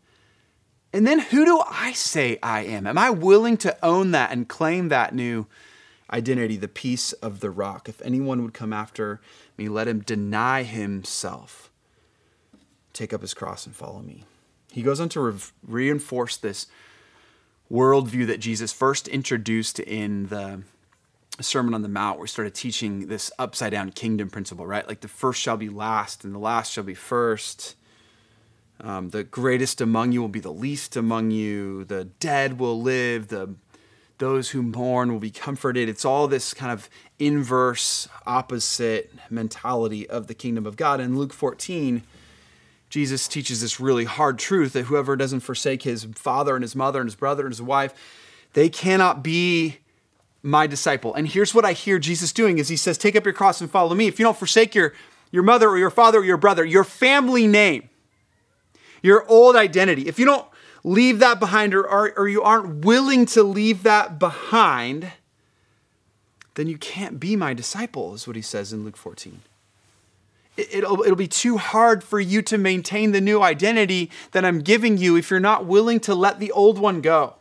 And 0.92 1.06
then 1.06 1.20
who 1.20 1.44
do 1.44 1.62
I 1.68 1.92
say 1.92 2.38
I 2.42 2.64
am? 2.64 2.86
Am 2.86 2.98
I 2.98 3.10
willing 3.10 3.56
to 3.58 3.76
own 3.84 4.10
that 4.10 4.30
and 4.30 4.48
claim 4.48 4.88
that 4.88 5.14
new 5.14 5.46
identity, 6.12 6.58
the 6.58 6.68
piece 6.68 7.12
of 7.14 7.40
the 7.40 7.50
rock? 7.50 7.88
If 7.88 8.02
anyone 8.02 8.42
would 8.42 8.52
come 8.52 8.72
after 8.72 9.20
me. 9.56 9.68
Let 9.68 9.88
him 9.88 10.00
deny 10.00 10.62
himself, 10.62 11.70
take 12.92 13.12
up 13.12 13.20
his 13.20 13.34
cross, 13.34 13.66
and 13.66 13.74
follow 13.74 14.00
me. 14.00 14.24
He 14.72 14.82
goes 14.82 15.00
on 15.00 15.08
to 15.10 15.20
re- 15.20 15.38
reinforce 15.66 16.36
this 16.36 16.66
worldview 17.70 18.26
that 18.26 18.40
Jesus 18.40 18.72
first 18.72 19.08
introduced 19.08 19.78
in 19.80 20.26
the 20.28 20.62
Sermon 21.40 21.74
on 21.74 21.82
the 21.82 21.88
Mount, 21.88 22.18
where 22.18 22.26
he 22.26 22.30
started 22.30 22.54
teaching 22.54 23.08
this 23.08 23.30
upside 23.38 23.72
down 23.72 23.90
kingdom 23.90 24.28
principle, 24.28 24.66
right? 24.66 24.86
Like 24.86 25.00
the 25.00 25.08
first 25.08 25.40
shall 25.40 25.56
be 25.56 25.68
last, 25.68 26.24
and 26.24 26.34
the 26.34 26.38
last 26.38 26.72
shall 26.72 26.84
be 26.84 26.94
first. 26.94 27.76
Um, 28.80 29.10
the 29.10 29.24
greatest 29.24 29.80
among 29.80 30.12
you 30.12 30.20
will 30.20 30.28
be 30.28 30.40
the 30.40 30.52
least 30.52 30.96
among 30.96 31.30
you. 31.30 31.84
The 31.84 32.04
dead 32.04 32.58
will 32.58 32.80
live. 32.80 33.28
The 33.28 33.54
those 34.18 34.50
who 34.50 34.62
mourn 34.62 35.10
will 35.10 35.18
be 35.18 35.32
comforted. 35.32 35.88
It's 35.88 36.04
all 36.04 36.28
this 36.28 36.54
kind 36.54 36.70
of 36.70 36.88
inverse, 37.18 38.08
opposite 38.24 39.12
mentality 39.30 40.08
of 40.08 40.28
the 40.28 40.34
kingdom 40.34 40.64
of 40.64 40.76
God. 40.76 41.00
In 41.00 41.18
Luke 41.18 41.32
14, 41.32 42.04
Jesus 42.88 43.26
teaches 43.26 43.60
this 43.60 43.80
really 43.80 44.04
hard 44.04 44.38
truth 44.38 44.74
that 44.74 44.84
whoever 44.84 45.16
doesn't 45.16 45.40
forsake 45.40 45.82
his 45.82 46.04
father 46.14 46.54
and 46.54 46.62
his 46.62 46.76
mother 46.76 47.00
and 47.00 47.08
his 47.08 47.16
brother 47.16 47.42
and 47.42 47.50
his 47.50 47.62
wife, 47.62 47.94
they 48.52 48.68
cannot 48.68 49.24
be 49.24 49.78
my 50.42 50.66
disciple. 50.66 51.14
And 51.14 51.28
here's 51.28 51.54
what 51.54 51.64
I 51.64 51.72
hear 51.72 51.98
Jesus 51.98 52.32
doing 52.32 52.58
is 52.58 52.68
he 52.68 52.76
says, 52.76 52.98
take 52.98 53.14
up 53.14 53.24
your 53.24 53.34
cross 53.34 53.60
and 53.60 53.70
follow 53.70 53.94
me. 53.94 54.08
If 54.08 54.18
you 54.18 54.24
don't 54.24 54.36
forsake 54.36 54.74
your, 54.74 54.92
your 55.30 55.42
mother 55.42 55.68
or 55.68 55.78
your 55.78 55.90
father 55.90 56.18
or 56.18 56.24
your 56.24 56.36
brother, 56.36 56.64
your 56.64 56.84
family 56.84 57.46
name, 57.46 57.88
your 59.02 59.26
old 59.28 59.56
identity, 59.56 60.08
if 60.08 60.18
you 60.18 60.24
don't 60.24 60.46
leave 60.84 61.20
that 61.20 61.38
behind 61.38 61.74
or, 61.74 61.86
or, 61.86 62.12
or 62.16 62.28
you 62.28 62.42
aren't 62.42 62.84
willing 62.84 63.24
to 63.26 63.42
leave 63.42 63.84
that 63.84 64.18
behind, 64.18 65.12
then 66.54 66.68
you 66.68 66.76
can't 66.76 67.20
be 67.20 67.36
my 67.36 67.54
disciple, 67.54 68.14
is 68.14 68.26
what 68.26 68.36
he 68.36 68.42
says 68.42 68.72
in 68.72 68.84
Luke 68.84 68.96
14. 68.96 69.40
It'll, 70.56 71.02
it'll 71.02 71.16
be 71.16 71.28
too 71.28 71.56
hard 71.56 72.04
for 72.04 72.20
you 72.20 72.42
to 72.42 72.58
maintain 72.58 73.12
the 73.12 73.22
new 73.22 73.42
identity 73.42 74.10
that 74.32 74.44
I'm 74.44 74.60
giving 74.60 74.98
you 74.98 75.16
if 75.16 75.30
you're 75.30 75.40
not 75.40 75.64
willing 75.64 75.98
to 76.00 76.14
let 76.14 76.40
the 76.40 76.52
old 76.52 76.78
one 76.78 77.00
go. 77.00 77.36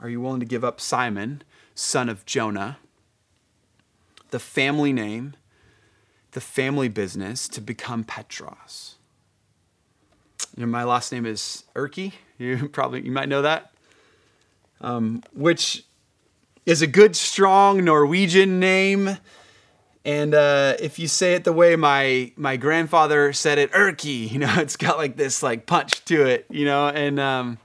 Are 0.00 0.08
you 0.08 0.20
willing 0.20 0.40
to 0.40 0.46
give 0.46 0.64
up 0.64 0.80
Simon, 0.80 1.42
son 1.74 2.08
of 2.08 2.24
Jonah, 2.24 2.78
the 4.30 4.38
family 4.38 4.92
name, 4.92 5.34
the 6.32 6.40
family 6.40 6.88
business, 6.88 7.48
to 7.48 7.60
become 7.60 8.04
Petros? 8.04 8.96
You 10.56 10.64
know, 10.64 10.72
my 10.72 10.84
last 10.84 11.12
name 11.12 11.26
is 11.26 11.64
Urke. 11.74 12.12
You 12.38 12.70
probably 12.70 13.04
you 13.04 13.12
might 13.12 13.28
know 13.28 13.42
that, 13.42 13.70
um, 14.80 15.22
which 15.34 15.84
is 16.64 16.80
a 16.80 16.86
good, 16.86 17.14
strong 17.14 17.84
Norwegian 17.84 18.58
name. 18.58 19.18
And 20.06 20.34
uh, 20.34 20.76
if 20.80 20.98
you 20.98 21.06
say 21.06 21.34
it 21.34 21.44
the 21.44 21.52
way 21.52 21.76
my 21.76 22.32
my 22.36 22.56
grandfather 22.56 23.34
said 23.34 23.58
it, 23.58 23.70
Erky, 23.72 24.30
you 24.32 24.38
know, 24.38 24.54
it's 24.56 24.78
got 24.78 24.96
like 24.96 25.16
this 25.16 25.42
like 25.42 25.66
punch 25.66 26.02
to 26.06 26.24
it, 26.24 26.46
you 26.48 26.64
know. 26.64 26.88
And 26.88 27.20
um, 27.20 27.58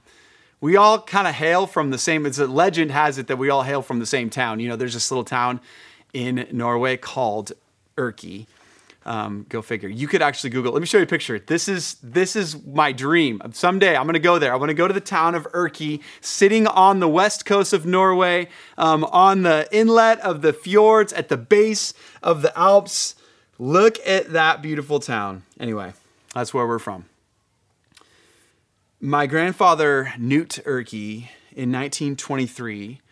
we 0.60 0.76
all 0.76 1.00
kind 1.00 1.26
of 1.26 1.34
hail 1.34 1.66
from 1.66 1.90
the 1.90 1.98
same. 1.98 2.26
It's 2.26 2.38
a 2.38 2.46
legend 2.46 2.90
has 2.90 3.18
it 3.18 3.26
that 3.26 3.36
we 3.36 3.50
all 3.50 3.62
hail 3.62 3.82
from 3.82 3.98
the 3.98 4.06
same 4.06 4.30
town. 4.30 4.60
You 4.60 4.68
know, 4.68 4.76
there's 4.76 4.94
this 4.94 5.10
little 5.10 5.24
town 5.24 5.60
in 6.12 6.46
Norway 6.50 6.96
called 6.96 7.52
Erky, 7.96 8.46
um, 9.04 9.46
go 9.48 9.62
figure. 9.62 9.88
You 9.88 10.08
could 10.08 10.22
actually 10.22 10.50
Google. 10.50 10.72
Let 10.72 10.80
me 10.80 10.86
show 10.86 10.98
you 10.98 11.04
a 11.04 11.06
picture. 11.06 11.38
This 11.38 11.68
is 11.68 11.96
this 12.02 12.36
is 12.36 12.64
my 12.64 12.92
dream. 12.92 13.40
Someday 13.52 13.96
I'm 13.96 14.08
to 14.08 14.18
go 14.18 14.38
there. 14.38 14.52
I 14.52 14.56
want 14.56 14.70
to 14.70 14.74
go 14.74 14.88
to 14.88 14.94
the 14.94 15.00
town 15.00 15.34
of 15.34 15.46
Urke, 15.52 16.00
sitting 16.20 16.66
on 16.66 17.00
the 17.00 17.08
west 17.08 17.44
coast 17.44 17.72
of 17.72 17.86
Norway, 17.86 18.48
um, 18.76 19.04
on 19.04 19.42
the 19.42 19.68
inlet 19.70 20.18
of 20.20 20.42
the 20.42 20.52
fjords, 20.52 21.12
at 21.12 21.28
the 21.28 21.36
base 21.36 21.94
of 22.22 22.42
the 22.42 22.56
Alps. 22.58 23.14
Look 23.58 23.98
at 24.06 24.32
that 24.32 24.60
beautiful 24.60 25.00
town. 25.00 25.42
Anyway, 25.58 25.94
that's 26.34 26.52
where 26.52 26.66
we're 26.66 26.78
from. 26.78 27.06
My 29.00 29.26
grandfather 29.26 30.14
Knut 30.18 30.62
Urke 30.64 31.28
in 31.52 31.70
1923 31.70 33.02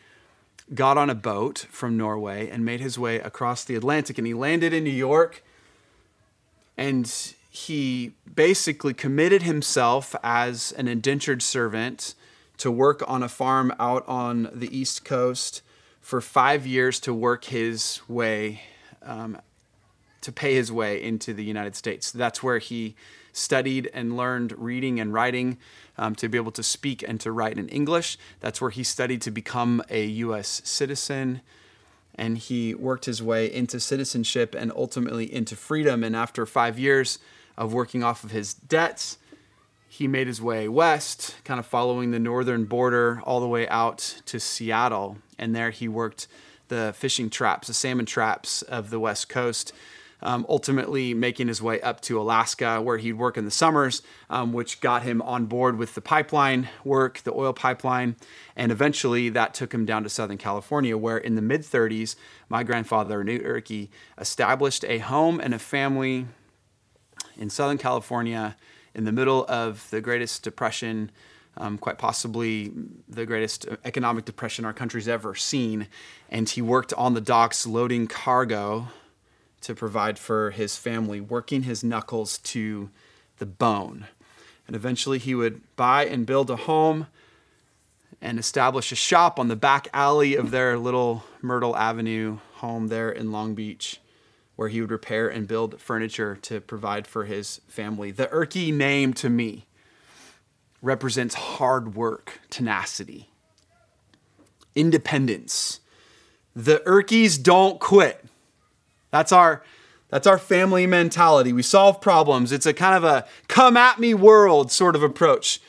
got 0.72 0.96
on 0.96 1.10
a 1.10 1.14
boat 1.14 1.66
from 1.70 1.98
Norway 1.98 2.48
and 2.48 2.64
made 2.64 2.80
his 2.80 2.98
way 2.98 3.16
across 3.16 3.64
the 3.64 3.74
Atlantic, 3.74 4.16
and 4.16 4.26
he 4.26 4.32
landed 4.32 4.72
in 4.72 4.82
New 4.82 4.88
York 4.88 5.44
and 6.78 7.34
he 7.50 8.12
basically 8.34 8.94
committed 8.94 9.42
himself 9.42 10.16
as 10.24 10.72
an 10.72 10.88
indentured 10.88 11.42
servant 11.42 12.14
to 12.56 12.70
work 12.70 13.04
on 13.06 13.22
a 13.22 13.28
farm 13.28 13.70
out 13.78 14.08
on 14.08 14.48
the 14.54 14.74
East 14.74 15.04
Coast 15.04 15.60
for 16.00 16.22
five 16.22 16.66
years 16.66 16.98
to 17.00 17.12
work 17.12 17.44
his 17.44 18.00
way 18.08 18.62
um, 19.02 19.36
to 20.22 20.32
pay 20.32 20.54
his 20.54 20.72
way 20.72 21.02
into 21.02 21.34
the 21.34 21.44
United 21.44 21.76
States. 21.76 22.10
That's 22.10 22.42
where 22.42 22.58
he 22.58 22.96
studied 23.34 23.90
and 23.92 24.16
learned 24.16 24.54
reading 24.56 24.98
and 24.98 25.12
writing 25.12 25.58
um, 25.98 26.14
to 26.14 26.28
be 26.28 26.38
able 26.38 26.52
to 26.52 26.62
speak 26.62 27.04
and 27.06 27.20
to 27.20 27.30
write 27.30 27.58
in 27.58 27.68
English. 27.68 28.16
That's 28.40 28.60
where 28.60 28.70
he 28.70 28.82
studied 28.82 29.20
to 29.22 29.30
become 29.30 29.82
a 29.90 30.04
U.S. 30.06 30.62
citizen. 30.64 31.42
And 32.14 32.38
he 32.38 32.74
worked 32.74 33.04
his 33.04 33.22
way 33.22 33.52
into 33.52 33.80
citizenship 33.80 34.54
and 34.56 34.72
ultimately 34.74 35.32
into 35.32 35.56
freedom. 35.56 36.04
And 36.04 36.14
after 36.14 36.46
five 36.46 36.78
years 36.78 37.18
of 37.58 37.74
working 37.74 38.02
off 38.02 38.24
of 38.24 38.30
his 38.30 38.54
debts, 38.54 39.18
he 39.88 40.08
made 40.08 40.26
his 40.26 40.40
way 40.40 40.68
west, 40.68 41.36
kind 41.44 41.60
of 41.60 41.66
following 41.66 42.10
the 42.10 42.18
northern 42.18 42.64
border 42.64 43.20
all 43.24 43.40
the 43.40 43.48
way 43.48 43.68
out 43.68 44.20
to 44.26 44.40
Seattle. 44.40 45.18
And 45.38 45.54
there 45.54 45.70
he 45.70 45.88
worked 45.88 46.26
the 46.68 46.94
fishing 46.96 47.30
traps, 47.30 47.68
the 47.68 47.74
salmon 47.74 48.06
traps 48.06 48.62
of 48.62 48.90
the 48.90 48.98
West 48.98 49.28
Coast 49.28 49.72
um, 50.24 50.46
ultimately 50.48 51.12
making 51.12 51.48
his 51.48 51.60
way 51.60 51.80
up 51.82 52.00
to 52.00 52.20
Alaska, 52.20 52.80
where 52.80 52.96
he'd 52.96 53.12
work 53.12 53.36
in 53.36 53.44
the 53.44 53.50
summers, 53.50 54.02
um, 54.30 54.52
which 54.52 54.80
got 54.80 55.02
him 55.02 55.20
on 55.22 55.44
board 55.44 55.76
with 55.76 55.94
the 55.94 56.00
pipeline 56.00 56.68
work, 56.82 57.18
the 57.20 57.32
oil 57.32 57.52
pipeline. 57.52 58.16
And 58.56 58.72
eventually 58.72 59.28
that 59.28 59.52
took 59.52 59.72
him 59.72 59.84
down 59.84 60.02
to 60.02 60.08
Southern 60.08 60.38
California, 60.38 60.96
where 60.96 61.18
in 61.18 61.34
the 61.34 61.42
mid 61.42 61.60
30s, 61.60 62.16
my 62.48 62.62
grandfather, 62.62 63.22
Newt 63.22 63.44
Urke, 63.44 63.88
established 64.18 64.84
a 64.86 64.98
home 64.98 65.40
and 65.40 65.52
a 65.52 65.58
family 65.58 66.26
in 67.36 67.50
Southern 67.50 67.78
California 67.78 68.56
in 68.94 69.04
the 69.04 69.12
middle 69.12 69.44
of 69.48 69.88
the 69.90 70.00
greatest 70.00 70.42
depression. 70.42 71.10
Um, 71.56 71.78
quite 71.78 71.98
possibly 71.98 72.72
the 73.08 73.24
greatest 73.26 73.68
economic 73.84 74.24
depression 74.24 74.64
our 74.64 74.72
country's 74.72 75.06
ever 75.06 75.36
seen. 75.36 75.86
And 76.28 76.48
he 76.48 76.60
worked 76.60 76.92
on 76.94 77.14
the 77.14 77.20
docks 77.20 77.64
loading 77.64 78.08
cargo 78.08 78.88
to 79.64 79.74
provide 79.74 80.18
for 80.18 80.50
his 80.50 80.76
family, 80.76 81.20
working 81.20 81.62
his 81.62 81.82
knuckles 81.84 82.38
to 82.38 82.90
the 83.38 83.46
bone. 83.46 84.06
And 84.66 84.74
eventually 84.74 85.18
he 85.18 85.34
would 85.34 85.62
buy 85.76 86.06
and 86.06 86.26
build 86.26 86.50
a 86.50 86.56
home 86.56 87.06
and 88.20 88.38
establish 88.38 88.90
a 88.92 88.96
shop 88.96 89.38
on 89.38 89.48
the 89.48 89.56
back 89.56 89.88
alley 89.92 90.34
of 90.34 90.50
their 90.50 90.78
little 90.78 91.24
Myrtle 91.42 91.76
Avenue 91.76 92.38
home 92.54 92.88
there 92.88 93.10
in 93.10 93.32
Long 93.32 93.54
Beach, 93.54 94.00
where 94.56 94.68
he 94.68 94.80
would 94.80 94.90
repair 94.90 95.28
and 95.28 95.46
build 95.46 95.80
furniture 95.80 96.36
to 96.42 96.60
provide 96.60 97.06
for 97.06 97.24
his 97.24 97.60
family. 97.68 98.10
The 98.10 98.28
Urke 98.28 98.72
name 98.72 99.12
to 99.14 99.28
me 99.28 99.66
represents 100.80 101.34
hard 101.34 101.94
work, 101.94 102.40
tenacity, 102.50 103.30
independence. 104.74 105.80
The 106.54 106.82
Urkes 106.86 107.36
don't 107.36 107.80
quit. 107.80 108.24
That's 109.14 109.30
our 109.30 109.62
that's 110.08 110.26
our 110.26 110.38
family 110.38 110.88
mentality. 110.88 111.52
We 111.52 111.62
solve 111.62 112.00
problems. 112.00 112.50
It's 112.50 112.66
a 112.66 112.74
kind 112.74 112.96
of 112.96 113.04
a 113.04 113.24
come 113.46 113.76
at 113.76 114.00
me 114.00 114.12
world 114.12 114.72
sort 114.72 114.96
of 114.96 115.04
approach 115.04 115.60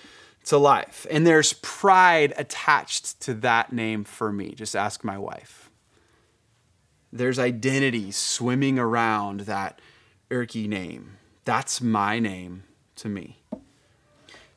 to 0.45 0.57
life. 0.57 1.05
And 1.11 1.27
there's 1.27 1.53
pride 1.53 2.33
attached 2.37 3.21
to 3.21 3.35
that 3.35 3.71
name 3.71 4.03
for 4.03 4.31
me. 4.31 4.55
Just 4.55 4.75
ask 4.75 5.03
my 5.03 5.19
wife. 5.19 5.69
There's 7.13 7.37
identity 7.37 8.09
swimming 8.09 8.79
around 8.79 9.41
that 9.41 9.79
Urke 10.31 10.67
name. 10.67 11.17
That's 11.43 11.81
my 11.81 12.17
name 12.17 12.63
to 12.95 13.09
me. 13.09 13.37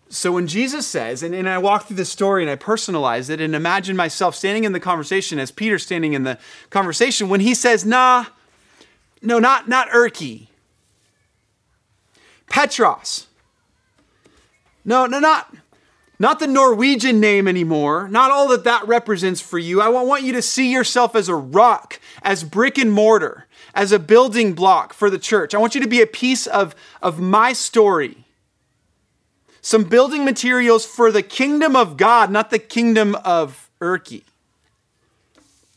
So 0.09 0.33
when 0.33 0.47
Jesus 0.47 0.87
says, 0.87 1.23
and, 1.23 1.35
and 1.35 1.47
I 1.47 1.59
walk 1.59 1.89
through 1.89 1.97
this 1.97 2.09
story 2.09 2.43
and 2.43 2.51
I 2.51 2.57
personalize 2.57 3.29
it 3.29 3.39
and 3.43 3.55
imagine 3.55 3.97
myself 3.97 4.35
standing 4.35 4.65
in 4.65 4.73
the 4.73 4.81
conversation 4.81 5.39
as 5.39 5.51
Peter 5.51 5.79
standing 5.79 6.15
in 6.15 6.23
the 6.23 6.39
conversation, 6.71 7.29
when 7.29 7.41
he 7.41 7.55
says, 7.55 7.85
nah, 7.85 8.25
no, 9.23 9.39
not, 9.39 9.69
not 9.69 9.89
Urke. 9.89 10.49
Petros. 12.49 13.27
No, 14.85 15.07
no, 15.07 15.19
not, 15.19 15.55
not 16.19 16.41
the 16.41 16.47
Norwegian 16.47 17.21
name 17.21 17.47
anymore. 17.47 18.09
Not 18.09 18.31
all 18.31 18.49
that 18.49 18.65
that 18.65 18.87
represents 18.89 19.41
for 19.41 19.59
you. 19.59 19.81
I 19.81 19.89
want 19.89 20.23
you 20.23 20.33
to 20.33 20.43
see 20.43 20.73
yourself 20.73 21.15
as 21.15 21.29
a 21.29 21.35
rock, 21.35 22.01
as 22.23 22.45
brick 22.45 22.79
and 22.79 22.93
mortar, 22.93 23.47
as 23.75 23.93
a 23.93 23.99
building 23.99 24.55
block 24.55 24.93
for 24.93 25.11
the 25.11 25.19
church. 25.19 25.55
I 25.55 25.59
want 25.59 25.75
you 25.75 25.81
to 25.81 25.89
be 25.89 26.01
a 26.01 26.07
piece 26.07 26.47
of, 26.47 26.75
of 27.03 27.21
my 27.21 27.53
story. 27.53 28.25
Some 29.61 29.85
building 29.85 30.25
materials 30.25 30.87
for 30.87 31.13
the 31.13 31.23
kingdom 31.23 31.77
of 31.77 31.97
God, 31.97 32.31
not 32.31 32.51
the 32.51 32.59
kingdom 32.59 33.15
of 33.17 33.69
Urke. 33.81 34.23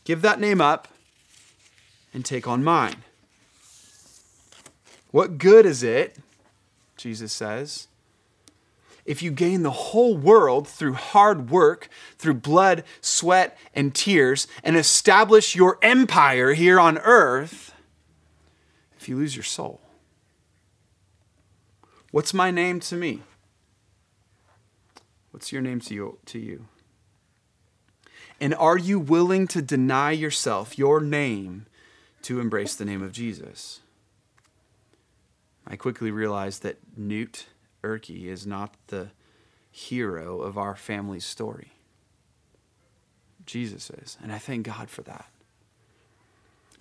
Give 0.05 0.21
that 0.21 0.39
name 0.39 0.61
up 0.61 0.87
and 2.13 2.25
take 2.25 2.47
on 2.47 2.63
mine. 2.63 3.03
What 5.11 5.37
good 5.37 5.65
is 5.65 5.83
it, 5.83 6.17
Jesus 6.97 7.33
says, 7.33 7.87
if 9.03 9.21
you 9.21 9.31
gain 9.31 9.63
the 9.63 9.71
whole 9.71 10.15
world 10.15 10.67
through 10.67 10.93
hard 10.93 11.49
work, 11.49 11.89
through 12.17 12.35
blood, 12.35 12.83
sweat, 13.01 13.57
and 13.73 13.93
tears, 13.93 14.47
and 14.63 14.77
establish 14.77 15.55
your 15.55 15.77
empire 15.81 16.53
here 16.53 16.79
on 16.79 16.97
earth, 16.99 17.73
if 18.97 19.09
you 19.09 19.17
lose 19.17 19.35
your 19.35 19.43
soul? 19.43 19.81
What's 22.11 22.33
my 22.33 22.51
name 22.51 22.79
to 22.81 22.95
me? 22.95 23.21
What's 25.31 25.51
your 25.51 25.61
name 25.61 25.79
to 25.81 25.93
you? 25.93 26.17
To 26.27 26.39
you? 26.39 26.67
And 28.39 28.53
are 28.55 28.77
you 28.77 28.99
willing 28.99 29.47
to 29.47 29.61
deny 29.61 30.11
yourself, 30.11 30.77
your 30.77 30.99
name, 30.99 31.65
to 32.23 32.39
embrace 32.39 32.75
the 32.75 32.85
name 32.85 33.01
of 33.01 33.11
Jesus? 33.11 33.79
I 35.71 35.77
quickly 35.77 36.11
realized 36.11 36.63
that 36.63 36.79
Newt 36.97 37.45
Urke 37.81 38.27
is 38.27 38.45
not 38.45 38.75
the 38.87 39.11
hero 39.71 40.41
of 40.41 40.57
our 40.57 40.75
family's 40.75 41.23
story. 41.23 41.71
Jesus 43.45 43.89
is. 43.89 44.17
And 44.21 44.33
I 44.33 44.37
thank 44.37 44.65
God 44.65 44.89
for 44.89 45.01
that. 45.03 45.27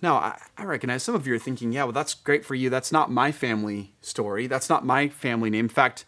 Now, 0.01 0.15
I, 0.15 0.41
I, 0.57 0.65
recognize 0.65 1.03
some 1.03 1.15
of 1.15 1.25
you 1.25 1.33
are 1.35 1.39
thinking, 1.39 1.71
yeah, 1.71 1.83
well, 1.83 1.93
that's 1.93 2.13
great 2.13 2.43
for 2.43 2.53
you. 2.53 2.69
That's 2.69 2.91
not 2.91 3.09
my 3.09 3.31
family 3.31 3.93
story. 4.01 4.47
That's 4.47 4.67
not 4.67 4.85
my 4.85 5.07
family 5.07 5.49
name. 5.49 5.65
In 5.65 5.69
fact, 5.69 6.03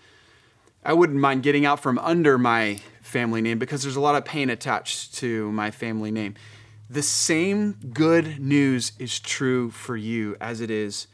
I 0.84 0.92
wouldn't 0.92 1.20
mind 1.20 1.44
getting 1.44 1.66
out 1.66 1.80
from 1.80 1.98
under 2.00 2.38
my 2.38 2.82
family 3.02 3.40
name 3.40 3.60
because 3.60 3.84
there's 3.84 3.96
a 3.96 4.02
lot 4.02 4.16
of 4.16 4.26
pain 4.26 4.50
attached 4.50 5.14
to 5.16 5.50
my 5.54 5.72
family 5.72 6.12
name. 6.12 6.36
The 6.90 7.04
same 7.04 7.78
good 7.94 8.40
news 8.40 8.92
is 9.00 9.20
true 9.20 9.70
for 9.70 9.96
you 9.96 10.36
as 10.42 10.60
it 10.60 10.70
is 10.70 11.08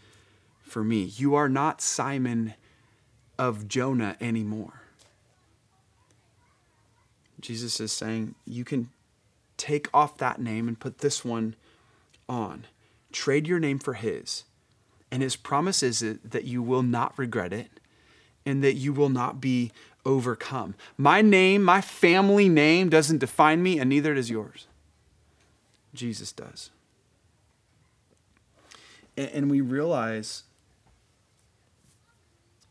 for 0.69 0.84
me. 0.84 1.03
You 1.03 1.36
are 1.36 1.49
not 1.49 1.82
Simon 1.82 2.53
of 3.38 3.67
Jonah 3.67 4.15
anymore. 4.21 4.82
Jesus 7.39 7.79
is 7.79 7.91
saying, 7.91 8.36
You 8.45 8.63
can 8.63 8.89
take 9.58 9.88
off 9.93 10.17
that 10.17 10.39
name 10.41 10.67
and 10.67 10.79
put 10.79 10.99
this 10.99 11.23
one 11.23 11.55
on. 12.27 12.65
Trade 13.12 13.47
your 13.47 13.60
name 13.60 13.79
for 13.79 13.93
his. 13.93 14.43
And 15.12 15.23
his 15.23 15.36
promise 15.36 15.82
is 15.82 15.99
that 15.99 16.43
you 16.43 16.62
will 16.62 16.84
not 16.84 17.17
regret 17.17 17.51
it 17.51 17.79
and 18.45 18.63
that 18.63 18.75
you 18.75 18.93
will 18.93 19.10
not 19.10 19.41
be 19.41 19.71
overcome. 20.05 20.75
My 20.97 21.21
name, 21.21 21.63
my 21.63 21.82
family 21.82 22.49
name 22.49 22.89
doesn't 22.89 23.17
define 23.19 23.62
me, 23.62 23.79
and 23.79 23.89
neither 23.89 24.13
does 24.13 24.29
yours. 24.29 24.67
Jesus 25.93 26.32
does. 26.32 26.69
And 29.17 29.49
we 29.51 29.62
realize 29.62 30.43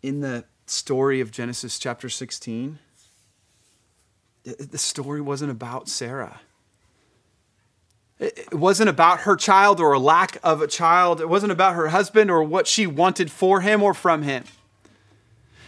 in 0.02 0.20
the 0.20 0.44
story 0.66 1.20
of 1.20 1.30
Genesis 1.30 1.78
chapter 1.78 2.08
16, 2.08 2.78
the 4.44 4.78
story 4.78 5.20
wasn't 5.20 5.50
about 5.50 5.88
Sarah. 5.88 6.40
It 8.18 8.52
wasn't 8.54 8.88
about 8.88 9.20
her 9.20 9.36
child 9.36 9.80
or 9.80 9.92
a 9.92 9.98
lack 9.98 10.38
of 10.42 10.60
a 10.60 10.66
child. 10.66 11.20
It 11.20 11.28
wasn't 11.28 11.52
about 11.52 11.74
her 11.74 11.88
husband 11.88 12.30
or 12.30 12.42
what 12.42 12.66
she 12.66 12.86
wanted 12.86 13.30
for 13.30 13.60
him 13.60 13.82
or 13.82 13.94
from 13.94 14.22
him. 14.22 14.44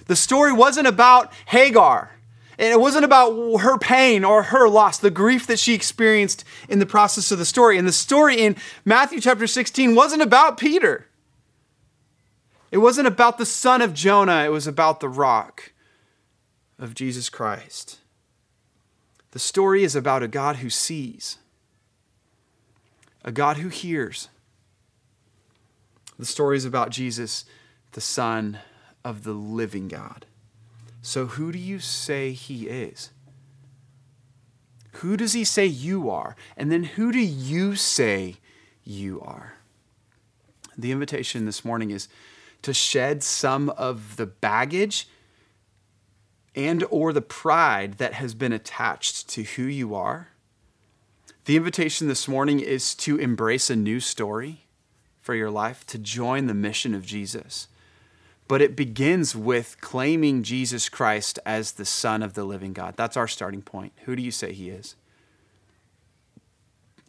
The 0.06 0.16
story 0.16 0.52
wasn't 0.52 0.88
about 0.88 1.32
Hagar. 1.46 2.16
And 2.58 2.68
it 2.68 2.80
wasn't 2.80 3.06
about 3.06 3.58
her 3.60 3.78
pain 3.78 4.22
or 4.22 4.42
her 4.44 4.68
loss, 4.68 4.98
the 4.98 5.10
grief 5.10 5.46
that 5.46 5.58
she 5.58 5.72
experienced 5.72 6.44
in 6.68 6.78
the 6.78 6.84
process 6.84 7.30
of 7.30 7.38
the 7.38 7.46
story. 7.46 7.78
And 7.78 7.88
the 7.88 7.92
story 7.92 8.38
in 8.38 8.54
Matthew 8.84 9.18
chapter 9.20 9.46
16 9.46 9.94
wasn't 9.94 10.20
about 10.20 10.58
Peter. 10.58 11.06
It 12.70 12.78
wasn't 12.78 13.08
about 13.08 13.38
the 13.38 13.46
son 13.46 13.82
of 13.82 13.94
Jonah, 13.94 14.44
it 14.44 14.52
was 14.52 14.66
about 14.66 15.00
the 15.00 15.08
rock 15.08 15.72
of 16.78 16.94
Jesus 16.94 17.28
Christ. 17.28 17.98
The 19.32 19.38
story 19.38 19.84
is 19.84 19.94
about 19.94 20.22
a 20.22 20.28
God 20.28 20.56
who 20.56 20.70
sees, 20.70 21.38
a 23.24 23.30
God 23.32 23.58
who 23.58 23.68
hears. 23.68 24.28
The 26.18 26.26
story 26.26 26.56
is 26.56 26.64
about 26.64 26.90
Jesus, 26.90 27.44
the 27.92 28.00
Son 28.00 28.58
of 29.04 29.24
the 29.24 29.32
living 29.32 29.88
God. 29.88 30.26
So, 31.02 31.26
who 31.26 31.50
do 31.50 31.58
you 31.58 31.78
say 31.78 32.32
he 32.32 32.68
is? 32.68 33.10
Who 34.94 35.16
does 35.16 35.32
he 35.32 35.44
say 35.44 35.64
you 35.64 36.10
are? 36.10 36.36
And 36.56 36.70
then 36.70 36.84
who 36.84 37.10
do 37.10 37.20
you 37.20 37.74
say 37.74 38.36
you 38.84 39.20
are? 39.22 39.54
The 40.76 40.92
invitation 40.92 41.46
this 41.46 41.64
morning 41.64 41.90
is 41.90 42.08
to 42.62 42.74
shed 42.74 43.22
some 43.22 43.70
of 43.70 44.16
the 44.16 44.26
baggage 44.26 45.08
and 46.54 46.84
or 46.90 47.12
the 47.12 47.22
pride 47.22 47.94
that 47.94 48.14
has 48.14 48.34
been 48.34 48.52
attached 48.52 49.28
to 49.28 49.42
who 49.42 49.62
you 49.62 49.94
are. 49.94 50.28
The 51.44 51.56
invitation 51.56 52.08
this 52.08 52.28
morning 52.28 52.60
is 52.60 52.94
to 52.96 53.16
embrace 53.16 53.70
a 53.70 53.76
new 53.76 54.00
story 54.00 54.66
for 55.20 55.34
your 55.34 55.50
life, 55.50 55.86
to 55.86 55.98
join 55.98 56.46
the 56.46 56.54
mission 56.54 56.94
of 56.94 57.06
Jesus. 57.06 57.68
But 58.48 58.60
it 58.60 58.74
begins 58.74 59.36
with 59.36 59.80
claiming 59.80 60.42
Jesus 60.42 60.88
Christ 60.88 61.38
as 61.46 61.72
the 61.72 61.84
Son 61.84 62.22
of 62.22 62.34
the 62.34 62.44
living 62.44 62.72
God. 62.72 62.94
That's 62.96 63.16
our 63.16 63.28
starting 63.28 63.62
point. 63.62 63.92
Who 64.04 64.16
do 64.16 64.22
you 64.22 64.32
say 64.32 64.52
he 64.52 64.70
is? 64.70 64.96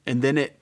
And 0.05 0.21
then 0.21 0.37
it 0.37 0.60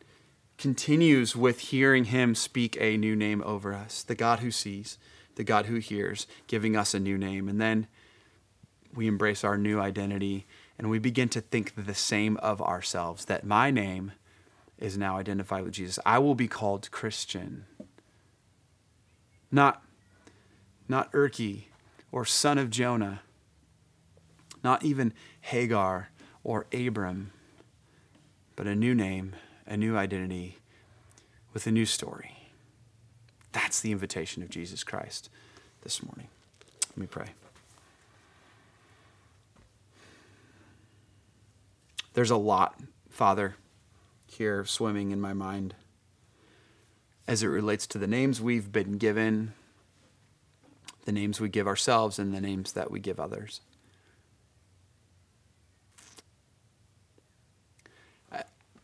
continues 0.60 1.38
with 1.38 1.60
hearing 1.60 2.03
him 2.03 2.36
speak 2.36 2.78
a 2.82 2.97
new 2.97 3.16
name 3.16 3.41
over 3.45 3.74
us 3.74 4.03
the 4.03 4.14
God 4.14 4.39
who 4.39 4.51
sees, 4.51 4.99
the 5.36 5.43
God 5.43 5.68
who 5.68 5.78
hears, 5.78 6.28
giving 6.47 6.76
us 6.76 6.93
a 6.93 6.99
new 6.99 7.18
name. 7.18 7.47
And 7.47 7.62
then 7.62 7.88
we 8.93 9.07
embrace 9.07 9.43
our 9.43 9.57
new 9.57 9.80
identity 9.80 10.45
and 10.78 10.89
we 10.89 10.99
begin 10.99 11.30
to 11.30 11.41
think 11.41 11.74
the 11.76 11.95
same 11.95 12.36
of 12.38 12.62
ourselves 12.62 13.26
that 13.26 13.45
my 13.45 13.72
name 13.72 14.12
is 14.78 14.97
now 14.97 15.18
identified 15.18 15.64
with 15.64 15.74
Jesus. 15.74 15.97
I 16.05 16.20
will 16.20 16.36
be 16.36 16.47
called 16.47 16.91
Christian. 16.91 17.66
Not, 19.51 19.82
not 20.89 21.12
Urke 21.14 21.64
or 22.12 22.26
son 22.26 22.57
of 22.57 22.70
Jonah, 22.70 23.22
not 24.62 24.84
even 24.84 25.14
Hagar 25.41 26.10
or 26.43 26.66
Abram, 26.74 27.32
but 28.57 28.68
a 28.68 28.76
new 28.76 28.93
name, 28.93 29.36
a 29.70 29.78
new 29.78 29.95
identity 29.95 30.57
with 31.53 31.67
a 31.67 31.72
new 31.72 31.86
story. 31.86 32.36
That's 33.51 33.80
the 33.80 33.91
invitation 33.91 34.41
of 34.43 34.49
Jesus 34.49 34.84
Christ 34.84 35.30
this 35.84 36.03
morning. 36.03 36.28
Let 36.89 36.97
me 36.97 37.07
pray. 37.07 37.28
There's 42.13 42.32
a 42.32 42.38
lot, 42.38 42.80
Father, 43.09 43.55
here 44.26 44.65
swimming 44.65 45.11
in 45.11 45.22
my 45.22 45.34
mind 45.34 45.76
as 47.28 47.43
it 47.43 47.47
relates 47.47 47.86
to 47.88 47.99
the 47.99 48.07
names 48.07 48.41
we've 48.41 48.72
been 48.72 48.97
given, 48.97 49.53
the 51.05 51.11
names 51.11 51.39
we 51.39 51.47
give 51.47 51.67
ourselves, 51.67 52.17
and 52.17 52.34
the 52.34 52.41
names 52.41 52.74
that 52.74 52.89
we 52.89 52.99
give 52.99 53.20
others. 53.20 53.61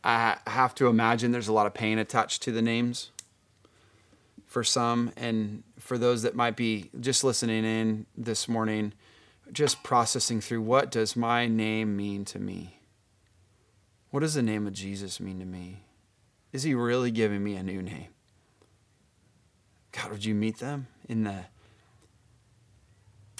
I 0.07 0.37
have 0.55 0.73
to 0.75 0.87
imagine 0.87 1.31
there's 1.31 1.47
a 1.47 1.53
lot 1.53 1.67
of 1.67 1.73
pain 1.73 1.99
attached 1.99 2.41
to 2.43 2.51
the 2.51 2.61
names 2.61 3.11
for 4.45 4.63
some. 4.63 5.11
And 5.17 5.63
for 5.77 5.97
those 5.97 6.23
that 6.23 6.35
might 6.35 6.55
be 6.55 6.89
just 6.99 7.23
listening 7.23 7.63
in 7.65 8.05
this 8.17 8.47
morning, 8.47 8.93
just 9.51 9.83
processing 9.83 10.41
through 10.41 10.61
what 10.61 10.89
does 10.89 11.15
my 11.15 11.47
name 11.47 11.95
mean 11.95 12.25
to 12.25 12.39
me? 12.39 12.79
What 14.11 14.21
does 14.21 14.33
the 14.33 14.41
name 14.41 14.65
of 14.65 14.73
Jesus 14.73 15.19
mean 15.19 15.39
to 15.39 15.45
me? 15.45 15.83
Is 16.53 16.63
he 16.63 16.73
really 16.73 17.11
giving 17.11 17.43
me 17.43 17.55
a 17.55 17.63
new 17.63 17.81
name? 17.81 18.07
God, 19.91 20.11
would 20.11 20.25
you 20.25 20.33
meet 20.33 20.59
them 20.59 20.87
in 21.07 21.23
the 21.23 21.45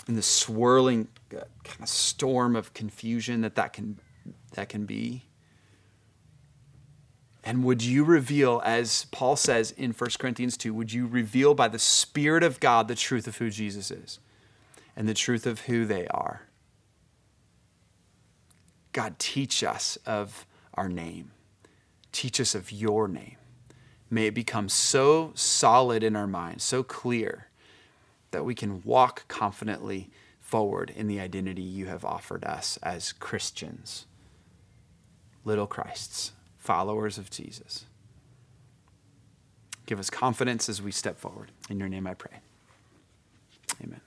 in 0.07 0.15
the 0.15 0.21
swirling 0.21 1.07
uh, 1.31 1.45
kind 1.63 1.81
of 1.81 1.89
storm 1.89 2.55
of 2.55 2.73
confusion 2.73 3.41
that 3.41 3.55
that 3.55 3.73
can 3.73 3.99
that 4.53 4.69
can 4.69 4.85
be? 4.85 5.24
And 7.47 7.63
would 7.63 7.83
you 7.83 8.03
reveal, 8.03 8.59
as 8.65 9.05
Paul 9.11 9.35
says 9.35 9.69
in 9.69 9.91
1 9.91 10.09
Corinthians 10.17 10.57
2, 10.57 10.73
would 10.73 10.91
you 10.91 11.05
reveal 11.05 11.53
by 11.53 11.67
the 11.67 11.77
Spirit 11.77 12.41
of 12.41 12.59
God 12.59 12.87
the 12.87 12.95
truth 12.95 13.27
of 13.27 13.37
who 13.37 13.51
Jesus 13.51 13.91
is 13.91 14.19
and 14.95 15.07
the 15.07 15.13
truth 15.13 15.45
of 15.45 15.61
who 15.61 15.85
they 15.85 16.07
are? 16.07 16.41
God, 18.93 19.19
teach 19.19 19.63
us 19.63 19.97
of 20.07 20.47
our 20.73 20.89
name. 20.89 21.31
Teach 22.11 22.41
us 22.41 22.55
of 22.55 22.71
your 22.71 23.07
name. 23.07 23.35
May 24.09 24.27
it 24.27 24.33
become 24.33 24.67
so 24.67 25.31
solid 25.35 26.01
in 26.01 26.15
our 26.15 26.27
minds, 26.27 26.63
so 26.63 26.81
clear, 26.81 27.49
that 28.31 28.45
we 28.45 28.55
can 28.55 28.81
walk 28.83 29.27
confidently 29.27 30.09
forward 30.39 30.91
in 30.95 31.07
the 31.07 31.19
identity 31.19 31.61
you 31.61 31.85
have 31.87 32.05
offered 32.05 32.43
us 32.43 32.79
as 32.81 33.11
Christians, 33.11 34.05
little 35.43 35.67
Christs, 35.67 36.31
followers 36.65 37.17
of 37.17 37.29
Jesus. 37.29 37.85
Give 39.85 39.99
us 39.99 40.09
confidence 40.09 40.67
as 40.67 40.81
we 40.81 40.91
step 40.91 41.19
forward. 41.19 41.51
In 41.69 41.79
your 41.79 41.89
name 41.89 42.07
I 42.07 42.15
pray. 42.15 42.39
Amen. 43.83 44.01